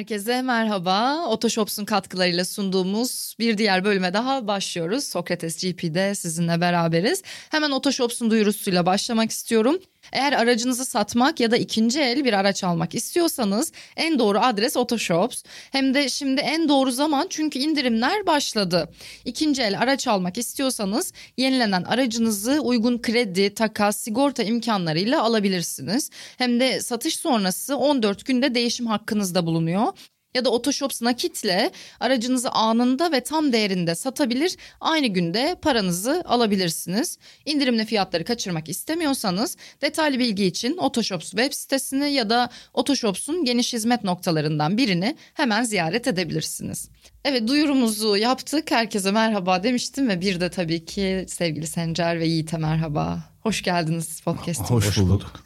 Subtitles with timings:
[0.00, 1.26] Herkese merhaba.
[1.26, 5.04] Otoshops'un katkılarıyla sunduğumuz bir diğer bölüme daha başlıyoruz.
[5.04, 7.22] Sokrates GP'de sizinle beraberiz.
[7.50, 9.78] Hemen Otoshops'un duyurusuyla başlamak istiyorum.
[10.12, 15.42] Eğer aracınızı satmak ya da ikinci el bir araç almak istiyorsanız en doğru adres Otoshops.
[15.72, 18.88] Hem de şimdi en doğru zaman çünkü indirimler başladı.
[19.24, 26.10] İkinci el araç almak istiyorsanız yenilenen aracınızı uygun kredi, takas, sigorta imkanlarıyla alabilirsiniz.
[26.38, 29.92] Hem de satış sonrası 14 günde değişim hakkınız da bulunuyor
[30.34, 31.70] ya da Otoshops nakitle
[32.00, 34.56] aracınızı anında ve tam değerinde satabilir.
[34.80, 37.18] Aynı günde paranızı alabilirsiniz.
[37.46, 44.04] İndirimli fiyatları kaçırmak istemiyorsanız detaylı bilgi için Otoshops web sitesini ya da Otoshops'un geniş hizmet
[44.04, 46.88] noktalarından birini hemen ziyaret edebilirsiniz.
[47.24, 48.70] Evet duyurumuzu yaptık.
[48.70, 53.18] Herkese merhaba demiştim ve bir de tabii ki sevgili Sencer ve Yiğit'e merhaba.
[53.40, 54.74] Hoş geldiniz podcast'imize.
[54.88, 55.44] Hoş bulduk.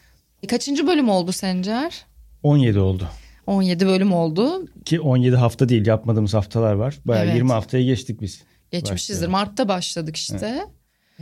[0.48, 2.06] Kaçıncı bölüm oldu Sencer?
[2.42, 3.08] 17 oldu.
[3.46, 4.66] 17 bölüm oldu.
[4.84, 6.98] Ki 17 hafta değil yapmadığımız haftalar var.
[7.04, 7.34] Bayağı Evet.
[7.34, 8.42] 20 haftaya geçtik biz.
[8.70, 9.14] Geçmişizdir.
[9.14, 9.32] Başlayalım.
[9.32, 10.60] Mart'ta başladık işte.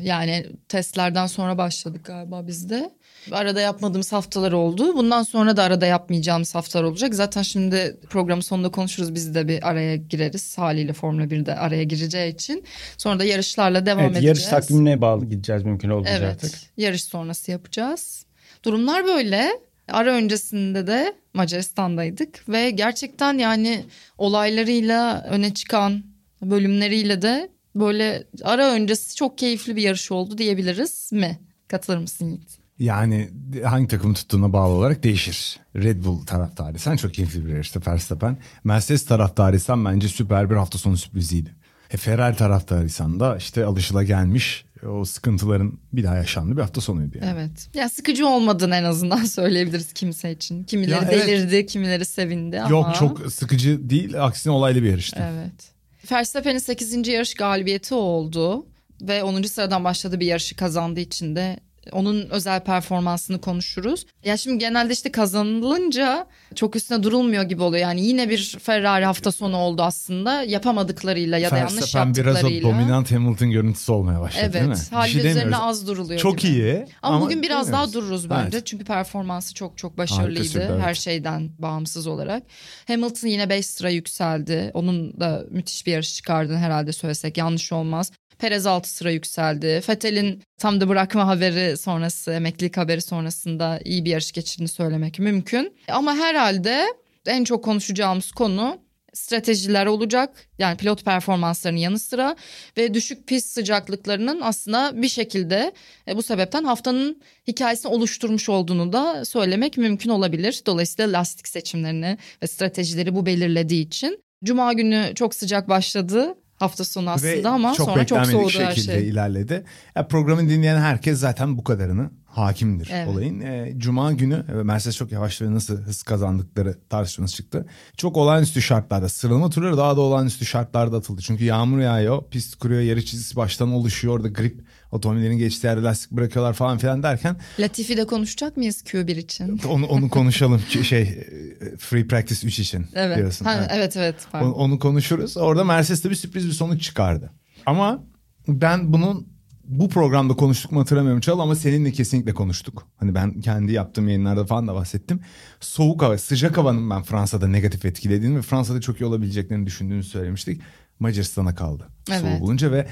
[0.03, 2.91] Yani testlerden sonra başladık galiba biz de.
[3.33, 4.97] Arada yapmadığımız haftalar oldu.
[4.97, 7.15] Bundan sonra da arada yapmayacağımız haftalar olacak.
[7.15, 9.15] Zaten şimdi programın sonunda konuşuruz.
[9.15, 10.59] Biz de bir araya gireriz.
[10.59, 12.65] Haliyle Formula 1'de araya gireceği için.
[12.99, 14.39] Sonra da yarışlarla devam Evet, edeceğiz.
[14.39, 16.29] yarış takvimine bağlı gideceğiz mümkün olduğunca Evet.
[16.29, 16.53] artık.
[16.77, 18.27] Yarış sonrası yapacağız.
[18.65, 19.49] Durumlar böyle.
[19.89, 23.85] Ara öncesinde de Macaristan'daydık ve gerçekten yani
[24.19, 26.05] olaylarıyla öne çıkan
[26.43, 31.39] bölümleriyle de böyle ara öncesi çok keyifli bir yarış oldu diyebiliriz mi?
[31.69, 32.59] Katılır mısın Yiğit?
[32.79, 33.31] Yani
[33.65, 35.61] hangi takımı tuttuğuna bağlı olarak değişir.
[35.77, 38.39] Red Bull taraftarıysan çok keyifli bir yarıştı Verstappen.
[38.65, 41.55] Mercedes taraftarıysan bence süper bir hafta sonu sürpriziydi.
[41.93, 47.31] E, Ferrari taraftarıysan da işte alışılagelmiş o sıkıntıların bir daha yaşandığı bir hafta sonuydu yani.
[47.35, 47.69] Evet.
[47.75, 50.65] Ya sıkıcı olmadığını en azından söyleyebiliriz kimse için.
[50.65, 51.27] Kimileri Ya evet.
[51.27, 52.71] delirdi, kimileri sevindi ama.
[52.71, 55.23] Yok çok sıkıcı değil aksine olaylı bir yarıştı.
[55.33, 55.73] Evet.
[56.13, 57.09] Verstappen'in 8.
[57.09, 58.67] yarış galibiyeti oldu
[59.03, 59.43] ve 10.
[59.43, 61.61] sıradan başladığı bir yarışı kazandığı için de
[61.93, 64.07] onun özel performansını konuşuruz.
[64.25, 67.83] Ya şimdi genelde işte kazanılınca çok üstüne durulmuyor gibi oluyor.
[67.83, 70.43] Yani yine bir Ferrari hafta sonu oldu aslında.
[70.43, 72.69] Yapamadıklarıyla ya da yanlış Verstappen biraz o yaptıklarıyla.
[72.69, 74.75] dominant Hamilton görüntüsü olmaya başladı değil mi?
[74.77, 74.89] Evet.
[74.91, 75.67] Bir Haliyle şey üzerine demiyoruz.
[75.69, 76.53] az duruluyor Çok gibi.
[76.53, 76.87] iyi.
[77.03, 78.57] Ama, bugün biraz daha dururuz bence.
[78.57, 78.67] Evet.
[78.67, 80.83] Çünkü performansı çok çok başarılıydı evet.
[80.83, 82.43] her şeyden bağımsız olarak.
[82.89, 84.71] Hamilton yine 5 sıra yükseldi.
[84.75, 88.13] Onun da müthiş bir yarış çıkardığını herhalde söylesek yanlış olmaz.
[88.43, 89.81] Perez 6 sıra yükseldi.
[89.81, 95.77] Fettel'in tam da bırakma haberi sonrası, emeklilik haberi sonrasında iyi bir yarış geçirdiğini söylemek mümkün.
[95.89, 96.87] Ama herhalde
[97.27, 98.79] en çok konuşacağımız konu
[99.13, 100.49] stratejiler olacak.
[100.59, 102.37] Yani pilot performanslarının yanı sıra
[102.77, 105.73] ve düşük pist sıcaklıklarının aslında bir şekilde
[106.09, 110.63] e, bu sebepten haftanın hikayesini oluşturmuş olduğunu da söylemek mümkün olabilir.
[110.67, 114.23] Dolayısıyla lastik seçimlerini ve stratejileri bu belirlediği için.
[114.45, 118.73] Cuma günü çok sıcak başladı hafta sonu aslında Ve ama çok sonra çok soğudu her
[118.75, 119.09] şekilde şey.
[119.09, 119.65] ilerledi.
[119.97, 123.09] Ya programı dinleyen herkes zaten bu kadarını hakimdir Evet.
[123.09, 123.41] olayın.
[123.41, 127.67] E, Cuma günü e, Mercedes çok yavaş ve nasıl hız kazandıkları tartışması çıktı.
[127.97, 131.21] Çok olağanüstü şartlarda sıralama turları daha da olağanüstü şartlarda atıldı.
[131.23, 134.15] Çünkü yağmur yağıyor, pist kuruyor, yarış çizgisi baştan oluşuyor.
[134.15, 134.61] Orada grip
[134.93, 139.61] otomobillerin geçtiği yerde lastik bırakıyorlar falan filan derken Latifi de konuşacak mıyız Q1 için?
[139.69, 143.17] onu, onu konuşalım şey e, Free Practice 3 için Evet.
[143.19, 143.45] diyorsun.
[143.45, 143.71] Ha, Evet.
[143.75, 144.15] evet evet.
[144.33, 144.47] pardon.
[144.47, 145.37] Onu, onu konuşuruz.
[145.37, 147.33] Orada Mercedes de bir sürpriz bir sonuç çıkardı.
[147.67, 148.05] Ama
[148.49, 149.33] ben bunun
[149.65, 152.87] bu programda konuştuk mu hatırlamıyorum Çal ama seninle kesinlikle konuştuk.
[152.97, 155.21] Hani ben kendi yaptığım yayınlarda falan da bahsettim.
[155.61, 160.61] Soğuk hava, sıcak havanın ben Fransa'da negatif etkilediğini ve Fransa'da çok iyi olabileceklerini düşündüğünü söylemiştik.
[160.99, 161.89] Macaristan'a kaldı.
[162.11, 162.21] Evet.
[162.21, 162.87] Soğuğu bulunca ve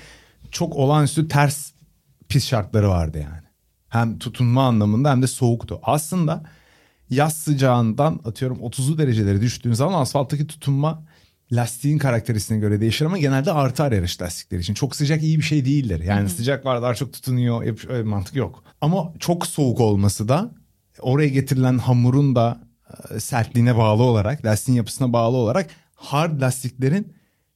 [0.51, 1.73] çok olağanüstü ters
[2.31, 3.43] pis şartları vardı yani.
[3.89, 5.81] Hem tutunma anlamında hem de soğuktu.
[5.83, 6.43] Aslında
[7.11, 11.03] yaz sıcağından atıyorum 30'lu dereceleri düştüğün zaman asfalttaki tutunma
[11.53, 14.75] lastiğin karakterisine göre değişir ama genelde artar yarış lastikleri için.
[14.75, 16.03] Çok sıcak iyi bir şey değildir.
[16.05, 18.65] Yani sıcak var daha çok tutunuyor hep öyle mantık yok.
[18.81, 20.51] Ama çok soğuk olması da
[21.01, 22.61] oraya getirilen hamurun da
[23.11, 27.13] e, sertliğine bağlı olarak lastiğin yapısına bağlı olarak hard lastiklerin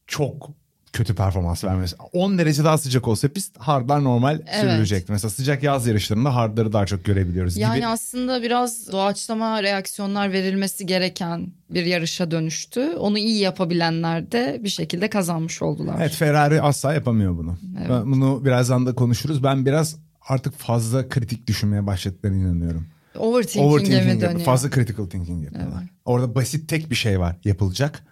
[0.06, 0.50] çok
[0.94, 1.96] kötü performans vermesi.
[2.12, 4.60] 10 derece daha sıcak olsa pist hardlar normal Evet.
[4.60, 5.12] sürülecekti.
[5.12, 7.86] Mesela sıcak yaz yarışlarında hardları daha çok görebiliyoruz Yani gibi.
[7.86, 12.80] aslında biraz doğaçlama reaksiyonlar verilmesi gereken bir yarışa dönüştü.
[12.98, 15.94] Onu iyi yapabilenler de bir şekilde kazanmış oldular.
[15.98, 17.58] Evet Ferrari asla yapamıyor bunu.
[17.78, 17.90] Evet.
[17.90, 19.42] Ben Bunu birazdan da konuşuruz.
[19.42, 19.96] Ben biraz
[20.28, 22.86] artık fazla kritik düşünmeye başladıklarına inanıyorum.
[23.18, 24.22] Overthinking'e mi Overthinking dönüyor?
[24.22, 24.44] yapıyor.
[24.46, 25.80] Fazla critical thinking yapıyorlar.
[25.80, 25.90] Evet.
[26.04, 28.04] Orada basit tek bir şey var yapılacak.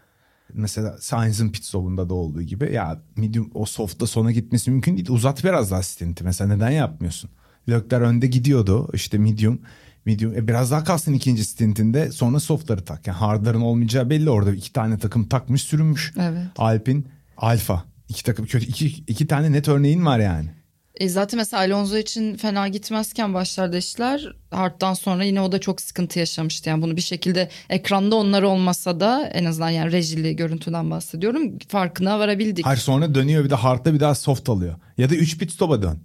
[0.54, 5.08] Mesela Sainz'ın pit stop'unda da olduğu gibi ya medium o soft'ta sona gitmesi mümkün değil.
[5.10, 6.24] Uzat biraz daha stinti.
[6.24, 7.30] Mesela neden yapmıyorsun?
[7.68, 9.60] Leclerc önde gidiyordu işte medium.
[10.04, 13.06] Medium e, biraz daha kalsın ikinci stintinde sonra soft'ları tak.
[13.06, 16.14] Yani hard'ların olmayacağı belli orada iki tane takım takmış sürünmüş.
[16.20, 16.46] Evet.
[16.56, 17.84] Alpin, Alfa.
[18.08, 20.50] İki takım kötü iki, iki tane net örneğin var yani.
[20.94, 25.80] E zaten mesela Alonso için fena gitmezken başlarda işler Hart'tan sonra yine o da çok
[25.80, 26.68] sıkıntı yaşamıştı.
[26.68, 32.18] Yani bunu bir şekilde ekranda onlar olmasa da en azından yani rejili görüntüden bahsediyorum farkına
[32.18, 32.66] varabildik.
[32.66, 34.74] Hayır sonra dönüyor bir de hard'da bir daha soft alıyor.
[34.98, 35.98] Ya da 3 pit stop'a dön.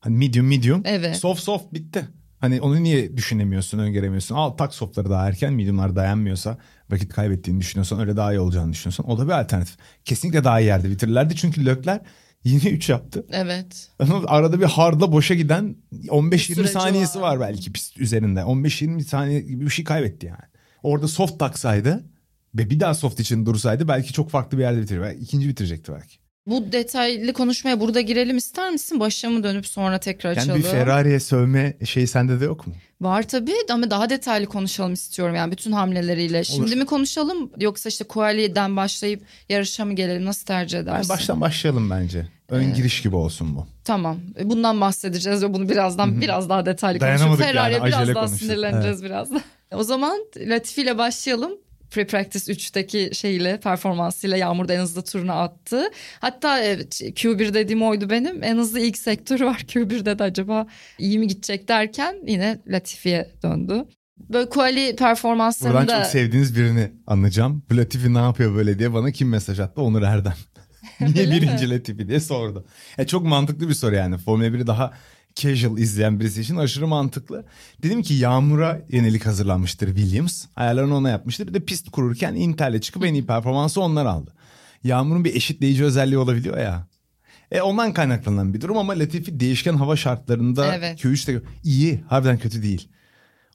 [0.00, 0.82] Hani medium medium.
[0.84, 1.16] Evet.
[1.16, 2.08] Soft soft bitti.
[2.38, 4.34] Hani onu niye düşünemiyorsun, öngöremiyorsun?
[4.34, 6.58] Al tak softları daha erken, mediumlar dayanmıyorsa,
[6.90, 9.76] vakit kaybettiğini düşünüyorsan, öyle daha iyi olacağını düşünüyorsan o da bir alternatif.
[10.04, 12.00] Kesinlikle daha iyi yerde bitirirlerdi çünkü Lökler
[12.44, 13.26] yine 3 yaptı.
[13.32, 13.90] Evet.
[14.26, 17.36] Arada bir hardla boşa giden 15-20 süreci saniyesi var.
[17.36, 18.40] var belki pist üzerinde.
[18.40, 20.52] 15-20 saniye gibi bir şey kaybetti yani.
[20.82, 22.04] Orada soft taksaydı
[22.54, 25.00] ve bir daha soft için dursaydı belki çok farklı bir yerde bitirir.
[25.00, 26.21] Belki ikinci bitirecekti belki.
[26.46, 29.00] Bu detaylı konuşmaya burada girelim ister misin?
[29.00, 30.58] Başa mı dönüp sonra tekrar Yani açalım?
[30.60, 32.74] bir Ferrari'ye sövme şeyi sende de yok mu?
[33.00, 36.44] Var tabii ama daha detaylı konuşalım istiyorum yani bütün hamleleriyle.
[36.44, 41.08] Şimdi mi konuşalım yoksa işte Kuali'den başlayıp yarışa mı gelelim nasıl tercih Yani edersin?
[41.08, 42.26] baştan başlayalım bence.
[42.48, 43.66] Ön giriş gibi olsun bu.
[43.84, 44.18] Tamam.
[44.38, 48.40] E, Bundan bahsedeceğiz ve bunu birazdan biraz daha detaylı Dayanamadık Ferrari'ye yani, biraz daha konuştuk.
[48.40, 49.28] sinirleneceğiz biraz.
[49.74, 51.52] o zaman Latifi ile başlayalım.
[51.92, 55.82] Pre-Practice 3'teki şeyiyle performansıyla Yağmur'da en hızlı turunu attı.
[56.20, 58.42] Hatta evet, Q1 dediğim oydu benim.
[58.42, 60.66] En hızlı ilk sektörü var Q1'de de acaba
[60.98, 63.84] iyi mi gidecek derken yine Latifi'ye döndü.
[64.18, 65.80] Böyle quali performanslarında...
[65.80, 67.62] Buradan çok sevdiğiniz birini anlayacağım.
[67.70, 69.82] Bu Latifi ne yapıyor böyle diye bana kim mesaj attı?
[69.82, 70.34] Onur Erdem.
[71.00, 72.66] Niye birinci Latifi diye sordu.
[72.98, 74.18] E, çok mantıklı bir soru yani.
[74.18, 74.92] Formula 1'i daha
[75.36, 77.44] casual izleyen birisi için aşırı mantıklı.
[77.82, 80.44] Dedim ki Yağmur'a yenilik hazırlanmıştır Williams.
[80.56, 81.48] Ayarlarını ona yapmıştır.
[81.48, 84.34] Bir de pist kururken Inter'le çıkıp en iyi performansı onlar aldı.
[84.84, 86.86] Yağmur'un bir eşitleyici özelliği olabiliyor ya.
[87.50, 91.04] E ondan kaynaklanan bir durum ama Latifi değişken hava şartlarında Evet.
[91.04, 92.04] Q3'te iyi.
[92.08, 92.88] Harbiden kötü değil.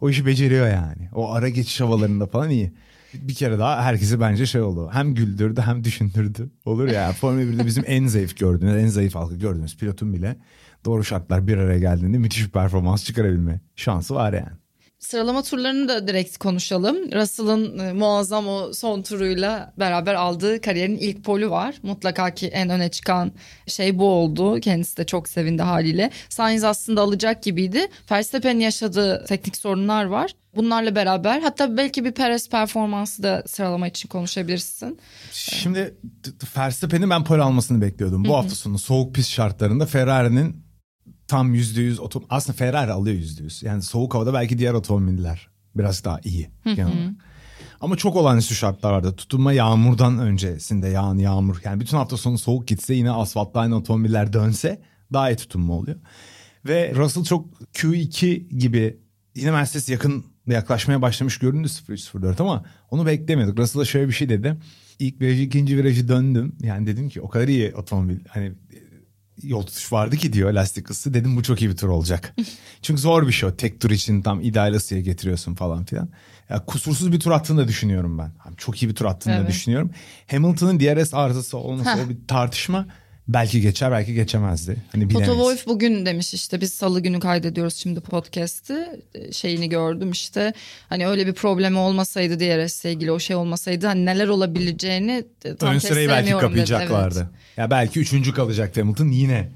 [0.02, 1.10] O işi beceriyor yani.
[1.14, 2.74] O ara geçiş havalarında falan iyi.
[3.14, 4.90] Bir kere daha herkesi bence şey oldu.
[4.94, 6.50] Hem güldürdü hem düşündürdü.
[6.66, 10.38] Olur ya Formula 1'de bizim en zayıf gördüğümüz, en zayıf halkı gördüğümüz pilotun bile
[10.86, 14.58] doğru şartlar bir araya geldiğinde müthiş bir performans çıkarabilme şansı var yani.
[15.00, 16.96] Sıralama turlarını da direkt konuşalım.
[17.12, 21.76] Russell'ın e, muazzam o son turuyla beraber aldığı kariyerin ilk polü var.
[21.84, 23.32] Mutlaka ki en öne çıkan
[23.68, 24.60] şey bu oldu.
[24.60, 26.12] Kendisi de çok sevindi haliyle.
[26.30, 27.88] Sainz aslında alacak gibiydi.
[28.12, 30.32] Verstappen'in yaşadığı teknik sorunlar var.
[30.56, 35.00] Bunlarla beraber hatta belki bir Perez performansı da sıralama için konuşabilirsin.
[35.32, 35.98] Şimdi
[36.58, 38.26] Verstappen'in ben pole almasını bekliyordum.
[38.26, 40.67] Bu hafta sonu soğuk pist şartlarında Ferrari'nin
[41.28, 43.66] tam %100 otom aslında Ferrari alıyor %100.
[43.66, 46.50] Yani soğuk havada belki diğer otomobiller biraz daha iyi.
[47.82, 49.16] Ama çok olağanüstü şartlar vardı.
[49.16, 51.58] Tutunma yağmurdan öncesinde yağan yağmur.
[51.64, 54.82] Yani bütün hafta sonu soğuk gitse yine asfaltta aynı otomobiller dönse
[55.14, 55.98] daha iyi tutunma oluyor.
[56.66, 59.00] Ve Russell çok Q2 gibi
[59.36, 63.60] yine Mercedes yakın yaklaşmaya başlamış göründü 0-3-0-4 ama onu beklemiyorduk.
[63.60, 64.58] Russell'a şöyle bir şey dedi.
[65.00, 66.56] İlk virajı ikinci virajı döndüm.
[66.62, 68.54] Yani dedim ki o kadar iyi otomobil hani
[69.44, 71.14] yol tutuş vardı ki diyor lastik ısı.
[71.14, 72.36] Dedim bu çok iyi bir tur olacak.
[72.82, 73.56] Çünkü zor bir şey o.
[73.56, 76.10] Tek tur için tam ideal ısıya getiriyorsun falan filan.
[76.50, 78.32] Ya kusursuz bir tur attığını da düşünüyorum ben.
[78.58, 79.50] Çok iyi bir tur attığını da Evet.
[79.50, 79.92] düşünüyorum.
[80.32, 82.88] Hamilton'ın DRS arızası olması o bir tartışma.
[83.28, 84.84] Belki geçer belki geçemezdi.
[84.92, 85.38] Hani Toto bilemeyiz.
[85.38, 90.54] Wolff bugün demiş işte biz salı günü kaydediyoruz şimdi podcast'i E, şeyini gördüm işte
[90.90, 95.24] hani öyle bir problemi olmasaydı DRS'le ilgili o şey olmasaydı hani neler olabileceğini
[95.60, 96.40] tam Ön sırayı belki dedi.
[96.40, 97.20] kapayacaklardı.
[97.20, 97.58] Evet.
[97.58, 99.52] Ya belki üçüncü kalacaktı Hamilton yine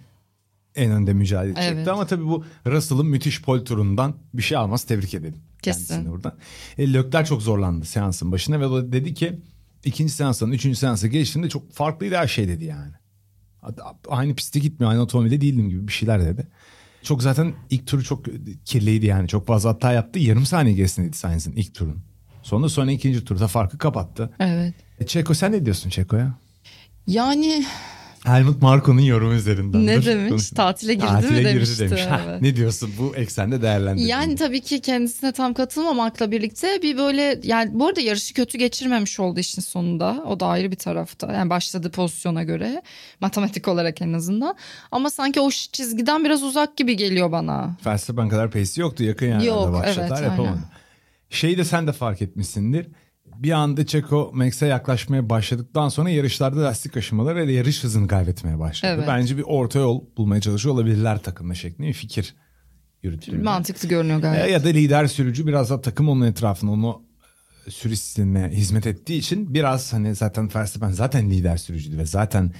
[0.75, 1.75] en önde mücadele edecekti.
[1.77, 1.87] Evet.
[1.87, 5.41] Ama tabii bu Russell'ın müthiş pol turundan bir şey almaz tebrik edelim.
[5.61, 6.11] Kesin.
[6.11, 6.33] Buradan.
[6.77, 9.39] E, Leclerc çok zorlandı seansın başına ve dedi ki
[9.85, 13.00] ikinci seansdan üçüncü seansa geçtiğimde çok farklıydı her şey dedi yani.
[14.09, 16.47] Aynı pistte gitmiyor aynı otomobilde değildim gibi bir şeyler dedi.
[17.03, 18.25] Çok zaten ilk turu çok
[18.65, 19.27] kirliydi yani.
[19.27, 20.19] Çok fazla hata yaptı.
[20.19, 22.01] Yarım saniye gerisindeydi Sainz'in ilk turun.
[22.43, 24.29] Sonra sonra ikinci turda farkı kapattı.
[24.39, 24.73] Evet.
[24.99, 26.33] E, Çeko sen ne diyorsun Çeko'ya?
[27.07, 27.65] Yani
[28.25, 29.85] Helmut Marko'nun yorumu üzerinden.
[29.85, 30.49] ne demiş?
[30.49, 31.79] Tatile girdi Tatile mi girdi demişti.
[31.79, 32.01] demiş.
[32.27, 32.41] Evet.
[32.41, 34.07] ne diyorsun bu eksende değerlendirdin.
[34.07, 39.19] Yani tabii ki kendisine tam katılmamakla birlikte bir böyle yani bu arada yarışı kötü geçirmemiş
[39.19, 40.23] oldu işin sonunda.
[40.27, 41.33] O da ayrı bir tarafta.
[41.33, 42.81] Yani başladığı pozisyona göre
[43.21, 44.55] matematik olarak en azından.
[44.91, 47.75] Ama sanki o çizgiden biraz uzak gibi geliyor bana.
[47.85, 50.47] Verstappen kadar pace'i yoktu yakın yerlerde Yok, başladılar evet, yapamadı.
[50.49, 50.63] aynen.
[51.29, 52.87] Şeyi de sen de fark etmişsindir.
[53.41, 58.93] Bir anda Çeko Max'e yaklaşmaya başladıktan sonra yarışlarda lastik aşımaları ve yarış hızını kaybetmeye başladı.
[58.95, 59.07] Evet.
[59.07, 62.36] Bence bir orta yol bulmaya çalışıyor olabilirler takımla şeklinde bir fikir
[63.03, 63.43] yürüttüğünde.
[63.43, 64.45] Mantıklı görünüyor gayet.
[64.45, 67.01] E, ya da lider sürücü biraz da takım onun etrafında onu
[67.69, 72.53] sürü sistemine hizmet ettiği için biraz hani zaten Verstappen zaten lider sürücüydü ve zaten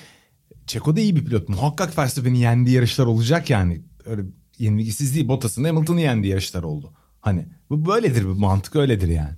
[0.68, 1.50] Çeko da iyi bir pilot.
[1.50, 3.82] Muhakkak Verstappen'in yendiği yarışlar olacak yani.
[4.06, 4.22] Öyle
[4.58, 5.28] yenilgisiz değil.
[5.28, 6.94] Bottas'ın Hamilton'ı yendiği yarışlar oldu.
[7.20, 9.36] Hani bu böyledir bu mantık öyledir yani.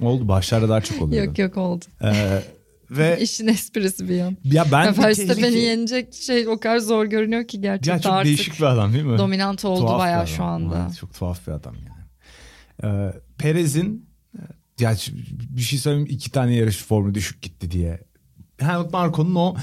[0.00, 1.24] Oldu başlarda daha çok oluyor.
[1.24, 1.84] Yok yok oldu.
[2.02, 2.42] Ee,
[2.90, 4.36] ve İşin esprisi bir yan.
[4.44, 8.00] ya ben Ya bir Verstappen'i tehlike- yenecek şey o kadar zor görünüyor ki gerçekten Ya
[8.00, 8.26] çok artık.
[8.26, 9.18] değişik bir adam değil mi?
[9.18, 10.82] dominant oldu Tuhaf bayağı şu anda.
[10.86, 12.00] Evet, çok tuhaf bir adam yani.
[12.84, 14.08] Ee, Perez'in
[14.80, 14.94] ya
[15.56, 18.00] bir şey söyleyeyim iki tane yarış formu düşük gitti diye.
[18.58, 19.56] Helmut Marko'nun o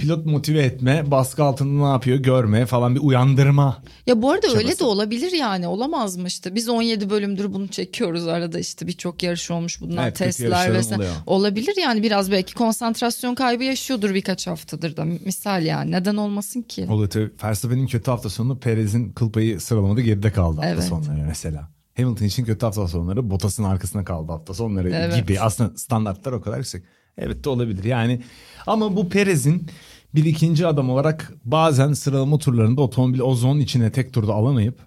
[0.00, 3.82] pilot motive etme, baskı altında ne yapıyor görme falan bir uyandırma.
[4.06, 4.78] Ya bu arada öyle çabası.
[4.78, 9.50] de olabilir yani olamaz mı işte biz 17 bölümdür bunu çekiyoruz arada işte birçok yarış
[9.50, 10.96] olmuş bunlar Evet, testler vesaire.
[10.96, 11.14] oluyor.
[11.26, 16.86] Olabilir yani biraz belki konsantrasyon kaybı yaşıyordur birkaç haftadır da misal yani neden olmasın ki?
[16.90, 17.30] Oluyor tabii.
[17.44, 20.84] Verstappen'in kötü hafta sonu Perez'in kıl payı sıralamada geride kaldı hafta Evet.
[20.84, 21.68] sonları mesela.
[21.96, 25.16] Hamilton için kötü hafta sonları Bottas'ın arkasına kaldı hafta sonları Evet.
[25.16, 25.40] gibi.
[25.40, 26.82] Aslında standartlar o kadar yüksek.
[27.18, 28.22] Evet de olabilir yani.
[28.66, 29.66] Ama bu Perez'in
[30.14, 34.78] bir ikinci adam olarak bazen sıralama turlarında otomobil o zonun içine tek turda alamayıp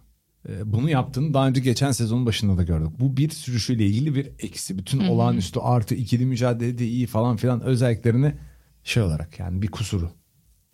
[0.50, 2.90] e, bunu yaptığını daha önce geçen sezonun başında da gördük.
[3.00, 4.78] Bu bir sürüşüyle ilgili bir eksi.
[4.78, 8.36] Bütün olağanüstü artı ikili mücadelede iyi falan filan özelliklerini
[8.84, 10.10] şey olarak yani bir kusuru.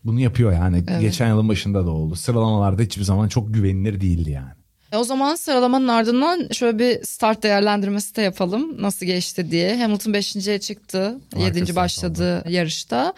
[0.04, 0.84] Bunu yapıyor yani.
[0.88, 1.02] Evet.
[1.02, 2.16] Geçen yılın başında da oldu.
[2.16, 4.59] Sıralamalarda hiçbir zaman çok güvenilir değildi yani.
[4.92, 9.78] E o zaman sıralamanın ardından şöyle bir start değerlendirmesi de yapalım nasıl geçti diye.
[9.82, 11.20] Hamilton 5.ye çıktı.
[11.34, 11.60] Harika 7.
[11.66, 13.14] start başladı yarışta.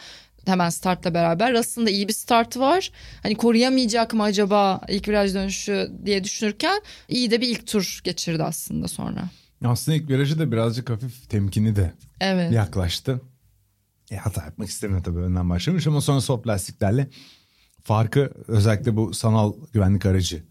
[0.45, 1.53] Hemen startla beraber.
[1.53, 2.91] Russell'ın da iyi bir startı var.
[3.23, 8.43] Hani koruyamayacak mı acaba ilk viraj dönüşü diye düşünürken iyi de bir ilk tur geçirdi
[8.43, 9.23] aslında sonra.
[9.65, 12.51] Aslında ilk virajı da birazcık hafif temkinli de Evet.
[12.51, 13.21] yaklaştı.
[14.11, 17.07] E, hata yapmak istemiyor tabii önden başlamış ama sonra soft lastiklerle
[17.83, 20.43] farkı özellikle bu sanal güvenlik aracı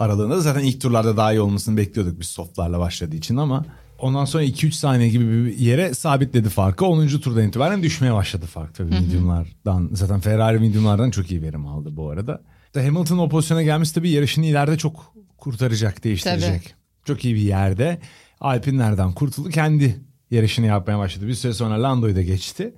[0.00, 3.64] aralığında da zaten ilk turlarda daha iyi olmasını bekliyorduk biz softlarla başladığı için ama
[3.98, 6.84] ondan sonra 2-3 saniye gibi bir yere sabitledi farkı.
[6.84, 7.08] 10.
[7.08, 9.90] turdan itibaren düşmeye başladı fark tabii mediumlardan.
[9.92, 12.40] Zaten Ferrari mediumlardan çok iyi verim aldı bu arada.
[12.74, 16.74] Hamilton o pozisyona gelmesi tabii yarışını ileride çok kurtaracak, değiştirecek.
[17.04, 17.98] Çok iyi bir yerde.
[18.40, 19.48] Alpinlerden kurtuldu.
[19.50, 21.26] Kendi yarışını yapmaya başladı.
[21.26, 22.74] Bir süre sonra Lando'yu da geçti.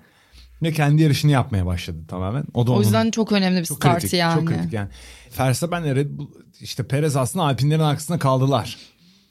[0.63, 2.45] Ve kendi yarışını yapmaya başladı tamamen.
[2.55, 4.41] O da O yüzden çok önemli bir çok start kritik, yani.
[4.41, 4.89] Çok kritik yani.
[5.39, 6.29] Verstappen'le Red Bull
[6.61, 8.77] işte Perez aslında Alpinlerin arkasında kaldılar.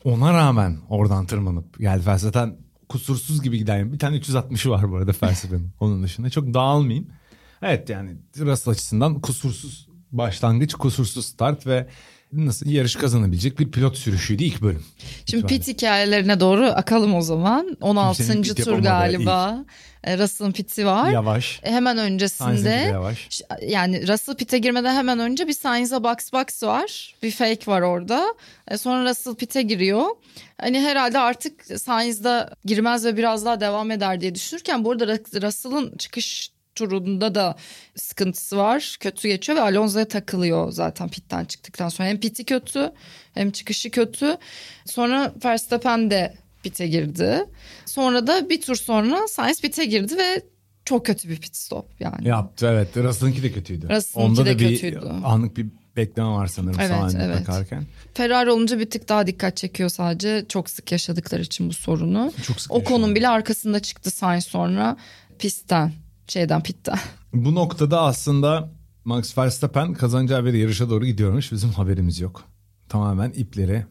[0.03, 2.55] Ona rağmen oradan tırmanıp geldi Verstappen
[2.89, 6.29] kusursuz gibi giden bir tane 360'ı var bu arada Verstappen'in onun dışında.
[6.29, 7.07] Çok dağılmayayım.
[7.61, 11.87] Evet yani Russell açısından kusursuz başlangıç, kusursuz start ve
[12.33, 14.83] nasıl yarış kazanabilecek bir pilot sürüşüydü ilk bölüm.
[15.25, 15.47] Şimdi İtibariyle.
[15.59, 17.77] pit hikayelerine doğru akalım o zaman.
[17.81, 18.17] 16.
[18.17, 19.65] Kimsenin pit tur galiba.
[20.03, 21.11] E, Russell'ın piti var.
[21.11, 21.59] Yavaş.
[21.63, 23.41] E, Hemen öncesinde yavaş.
[23.67, 27.15] Yani Russell pit'e girmeden hemen önce bir Sainz'a box box var.
[27.23, 28.35] Bir fake var orada.
[28.67, 30.05] E, sonra Russell pit'e giriyor.
[30.61, 35.41] Hani herhalde artık Sainz'da girmez ve biraz daha devam eder diye düşünürken bu arada Rus-
[35.47, 37.55] Russell'ın çıkış turunda da
[37.95, 38.97] sıkıntısı var.
[38.99, 42.09] Kötü geçiyor ve Alonso'ya takılıyor zaten pitten çıktıktan sonra.
[42.09, 42.91] Hem piti kötü
[43.33, 44.37] hem çıkışı kötü.
[44.85, 47.45] Sonra Verstappen de pite girdi.
[47.85, 50.43] Sonra da bir tur sonra Sainz pite girdi ve
[50.85, 52.27] çok kötü bir pit stop yani.
[52.27, 52.97] Yaptı evet.
[52.97, 53.89] Russell'ınki de kötüydü.
[53.89, 55.11] Russell'ınki Onda de da bir kötüydü.
[55.23, 57.39] anlık bir bekleme var sanırım Evet, evet.
[57.41, 57.85] bakarken.
[58.13, 60.45] Ferrari olunca bir tık daha dikkat çekiyor sadece.
[60.49, 62.33] Çok sık yaşadıkları için bu sorunu.
[62.47, 63.15] Çok sık O konun yaşanıyor.
[63.15, 64.97] bile arkasında çıktı Sainz sonra
[65.39, 65.93] pistten
[66.27, 66.99] şeyden pitten.
[67.33, 68.71] Bu noktada aslında
[69.05, 71.51] Max Verstappen kazanacağı bir yarışa doğru gidiyormuş.
[71.51, 72.43] Bizim haberimiz yok.
[72.89, 73.85] Tamamen ipleri.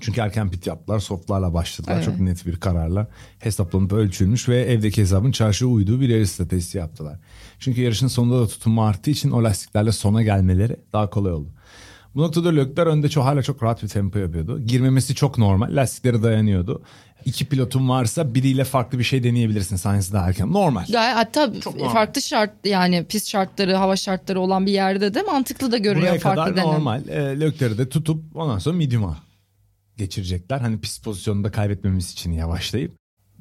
[0.00, 0.98] Çünkü erken pit yaptılar.
[0.98, 1.94] Softlarla başladılar.
[1.94, 2.04] Evet.
[2.04, 3.08] Çok net bir kararla
[3.38, 7.18] hesaplanıp ölçülmüş ve evdeki hesabın çarşıya uyduğu bir yarış stratejisi yaptılar.
[7.58, 11.48] Çünkü yarışın sonunda da tutunma arttığı için o lastiklerle sona gelmeleri daha kolay oldu.
[12.14, 14.60] Bu noktada Leclerc önde çok hala çok rahat bir tempo yapıyordu.
[14.60, 15.76] Girmemesi çok normal.
[15.76, 16.82] Lastikleri dayanıyordu.
[17.24, 20.52] İki pilotun varsa biriyle farklı bir şey deneyebilirsin Sainz daha erken.
[20.52, 20.84] Normal.
[20.92, 21.92] Gayet hatta normal.
[21.92, 26.18] farklı şart yani pist şartları, hava şartları olan bir yerde de mantıklı da görünüyor Buraya
[26.20, 26.72] farklı kadar deneme.
[26.72, 27.08] normal.
[27.08, 29.16] E, Leclerc'i de tutup ondan sonra medium'a
[29.96, 30.58] geçirecekler.
[30.60, 32.92] Hani pist pozisyonunda kaybetmemiz için yavaşlayıp.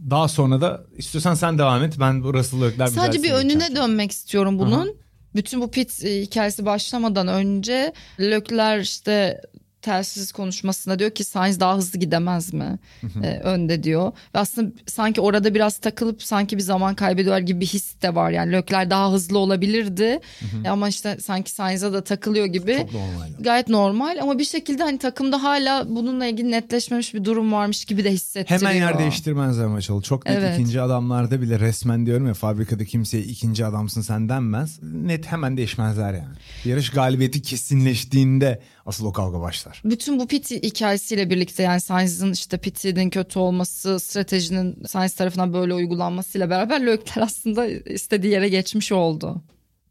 [0.10, 1.94] Daha sonra da istiyorsan sen devam et.
[2.00, 3.76] Ben bu Russell Leclerc Sadece bir önüne geçeceğim.
[3.76, 4.96] dönmek istiyorum bunun.
[5.36, 9.42] Bütün bu pit e, hikayesi başlamadan önce Lökler işte
[9.82, 12.80] telsiz konuşmasında diyor ki Sainz daha hızlı gidemez mi
[13.24, 14.12] E, önde diyor.
[14.36, 18.32] Ve aslında sanki orada biraz takılıp sanki bir zaman kaybediyorlar gibi bir his de var.
[18.32, 20.20] Yani Lökler daha hızlı olabilirdi
[20.66, 22.78] E, ama işte sanki Sainz'a da takılıyor gibi.
[22.78, 23.30] Çok normal.
[23.40, 28.04] Gayet normal ama bir şekilde hani takımda hala bununla ilgili netleşmemiş bir durum varmış gibi
[28.04, 28.62] de hissettiriyor.
[28.62, 30.02] Hemen yer değiştirmezler maçalı.
[30.02, 30.54] Çok net Evet.
[30.60, 34.80] ikinci adamlarda bile resmen diyorum ya fabrikada kimseye ikinci adamsın sen denmez.
[34.84, 36.36] Net hemen değişmezler yani.
[36.66, 38.60] Yarış galibiyeti kesinleştiğinde
[38.90, 39.82] asıl o kavga başlar.
[39.86, 45.74] Bütün bu pit hikayesiyle birlikte yani Sainz'in işte pitinin kötü olması, stratejinin Sainz tarafından böyle
[45.74, 49.42] uygulanmasıyla beraber Leclerc aslında istediği yere geçmiş oldu.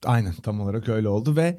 [0.04, 1.58] Aynen tam olarak öyle oldu ve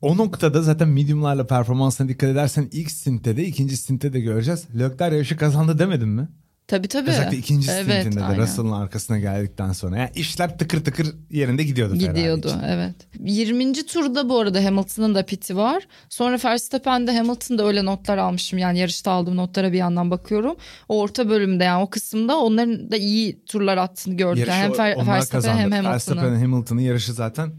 [0.00, 4.66] o noktada zaten mediumlarla performansına dikkat edersen ilk stinte de ikinci stinte de göreceğiz.
[4.74, 6.28] Leclerc yarışı kazandı demedim mi?
[6.70, 7.10] Tabii tabii.
[7.10, 8.36] Özellikle ikinci evet, stintinde de.
[8.36, 9.96] Russell'ın arkasına geldikten sonra.
[9.98, 11.96] Yani işler tıkır tıkır yerinde gidiyordu.
[11.96, 12.60] Gidiyordu için.
[12.60, 12.94] evet.
[13.20, 13.72] 20.
[13.72, 15.88] turda bu arada Hamilton'ın da piti var.
[16.08, 18.58] Sonra Verstappen'de Hamilton'da öyle notlar almışım.
[18.58, 20.56] Yani yarışta aldığım notlara bir yandan bakıyorum.
[20.88, 24.38] O orta bölümde yani o kısımda onların da iyi turlar attığını gördük.
[24.38, 26.40] Yarışı Yani hem Fer- Verstappen hem Verstappen Hamilton'ın.
[26.40, 27.52] Hamilton'ın yarışı zaten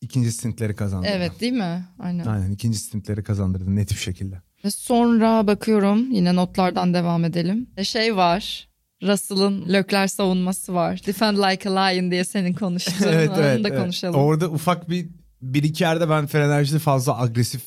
[0.00, 1.06] ikinci stintleri kazandı.
[1.10, 1.84] Evet değil mi?
[1.98, 2.24] Aynen.
[2.24, 4.42] Aynen ikinci stintleri kazandırdı net bir şekilde.
[4.70, 7.66] Sonra bakıyorum yine notlardan devam edelim.
[7.76, 8.68] E, Şey var.
[9.02, 11.00] Russell'ın Leclerc savunması var.
[11.06, 13.08] Defend like a lion diye senin konuştuğun.
[13.08, 13.64] evet Onu evet.
[13.64, 13.80] da evet.
[13.80, 14.20] konuşalım.
[14.20, 15.08] Orada ufak bir
[15.42, 17.62] bir iki yerde ben Fenerbahçe'de fazla agresif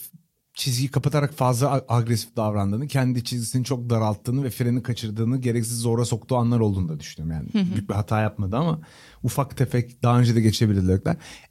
[0.53, 6.35] çizgiyi kapatarak fazla agresif davrandığını, kendi çizgisini çok daralttığını ve freni kaçırdığını, gereksiz zora soktuğu
[6.35, 7.51] anlar olduğunu da düşünüyorum.
[7.53, 8.79] Yani büyük bir hata yapmadı ama
[9.23, 10.99] ufak tefek daha önce de geçebilirler.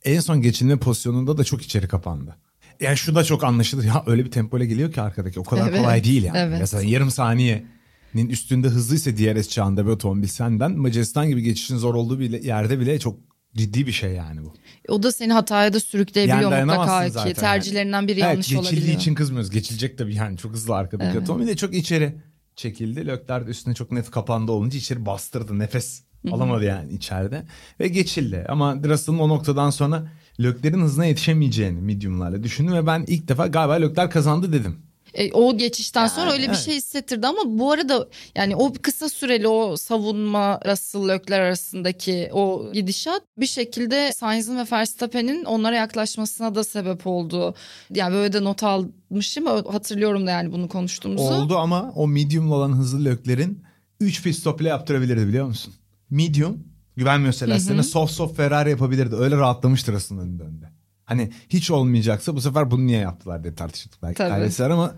[0.04, 2.36] En son geçilme pozisyonunda da çok içeri kapandı.
[2.80, 3.84] Yani şu da çok anlaşılır.
[3.84, 5.40] Ya öyle bir tempoyla geliyor ki arkadaki.
[5.40, 6.38] O kadar Evet, kolay değil yani.
[6.38, 6.56] evet.
[6.60, 12.18] Mesela yarım saniyenin üstünde hızlıysa DRS çağında bir otomobil senden Macaristan gibi geçişin zor olduğu
[12.18, 13.18] bile, yerde bile çok
[13.56, 14.54] ciddi bir şey yani bu.
[14.88, 17.12] O da seni hataya da sürükleyebiliyor Yani mutlaka dayanamazsın ki.
[17.34, 19.00] zaten Tercihlerinden biri Evet yanlış geçildiği olabiliyor.
[19.00, 19.50] için kızmıyoruz.
[19.50, 21.22] Geçilecek tabii yani çok hızlı arkadaki Evet.
[21.22, 22.14] otomobil de çok içeri
[22.56, 23.06] çekildi.
[23.06, 25.58] Lökler de üstüne çok net kapandı olunca içeri bastırdı.
[25.58, 26.02] Nefes
[26.32, 27.44] alamadı yani içeride.
[27.80, 28.46] Ve geçildi.
[28.48, 32.74] Ama Russell'ın o noktadan sonra Lökler'in hızına yetişemeyeceğini mediumlarla düşündüm.
[32.74, 34.78] Ve ben ilk defa galiba Lökler kazandı dedim.
[35.14, 36.58] E, o geçişten sonra öyle bir evet.
[36.58, 42.72] şey hissettirdi ama bu arada yani o kısa süreli o savunma Russell Leclerc arasındaki o
[42.72, 47.54] gidişat bir şekilde Sainz'ın ve Verstappen'in onlara yaklaşmasına da sebep oldu.
[47.90, 51.24] Yani böyle de not almışım hatırlıyorum da yani bunu konuştuğumuzu.
[51.24, 53.62] Oldu ama o medium'la olan hızlı Lökler'in
[54.00, 55.74] 3 pit stop bile yaptırabilirdi biliyor musun?
[56.10, 59.14] Medium güvenmiyorsa lastiklerine soft soft Ferrari yapabilirdi.
[59.14, 60.70] Öyle rahatlamıştır aslında önünde önünde.
[61.04, 64.72] Hani hiç olmayacaksa bu sefer bunu niye yaptılar diye tartıştık belki Tabii.
[64.72, 64.94] ama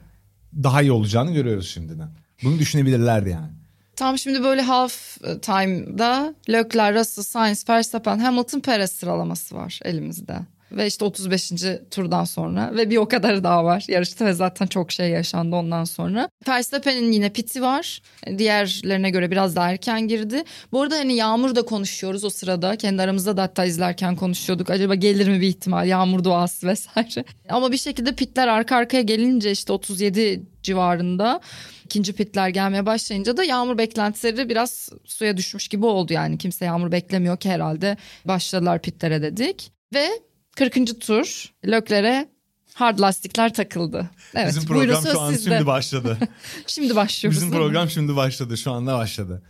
[0.63, 2.09] daha iyi olacağını görüyoruz şimdiden.
[2.43, 3.51] Bunu düşünebilirlerdi yani.
[3.97, 10.39] Tam şimdi böyle half time'da Leclerc, Russell, Sainz, Verstappen, Hamilton, Perez sıralaması var elimizde.
[10.73, 11.53] Ve işte 35.
[11.91, 15.85] turdan sonra ve bir o kadarı daha var yarışta ve zaten çok şey yaşandı ondan
[15.85, 16.29] sonra.
[16.49, 18.03] Verstappen'in yine piti var.
[18.39, 20.45] Diğerlerine göre biraz daha erken girdi.
[20.73, 22.77] Bu arada hani Yağmur da konuşuyoruz o sırada.
[22.77, 24.71] Kendi aramızda da hatta izlerken konuşuyorduk.
[24.71, 27.25] Acaba gelir mi bir ihtimal yağmur duası vesaire.
[27.49, 31.41] Ama bir şekilde pitler arka arkaya gelince işte 37 civarında
[31.85, 36.39] ikinci pitler gelmeye başlayınca da yağmur beklentileri biraz suya düşmüş gibi oldu yani.
[36.39, 39.73] Kimse yağmur beklemiyor ki herhalde başladılar pitlere dedik.
[39.95, 40.09] Ve
[40.57, 41.01] 40.
[41.01, 42.29] tur Lökler'e
[42.75, 44.11] hard lastikler takıldı.
[44.35, 45.51] Evet, Bizim program şu an sizde.
[45.51, 46.19] şimdi başladı.
[46.67, 47.41] Şimdi başlıyoruz.
[47.41, 48.57] Bizim program şimdi başladı.
[48.57, 49.43] Şu anda başladı.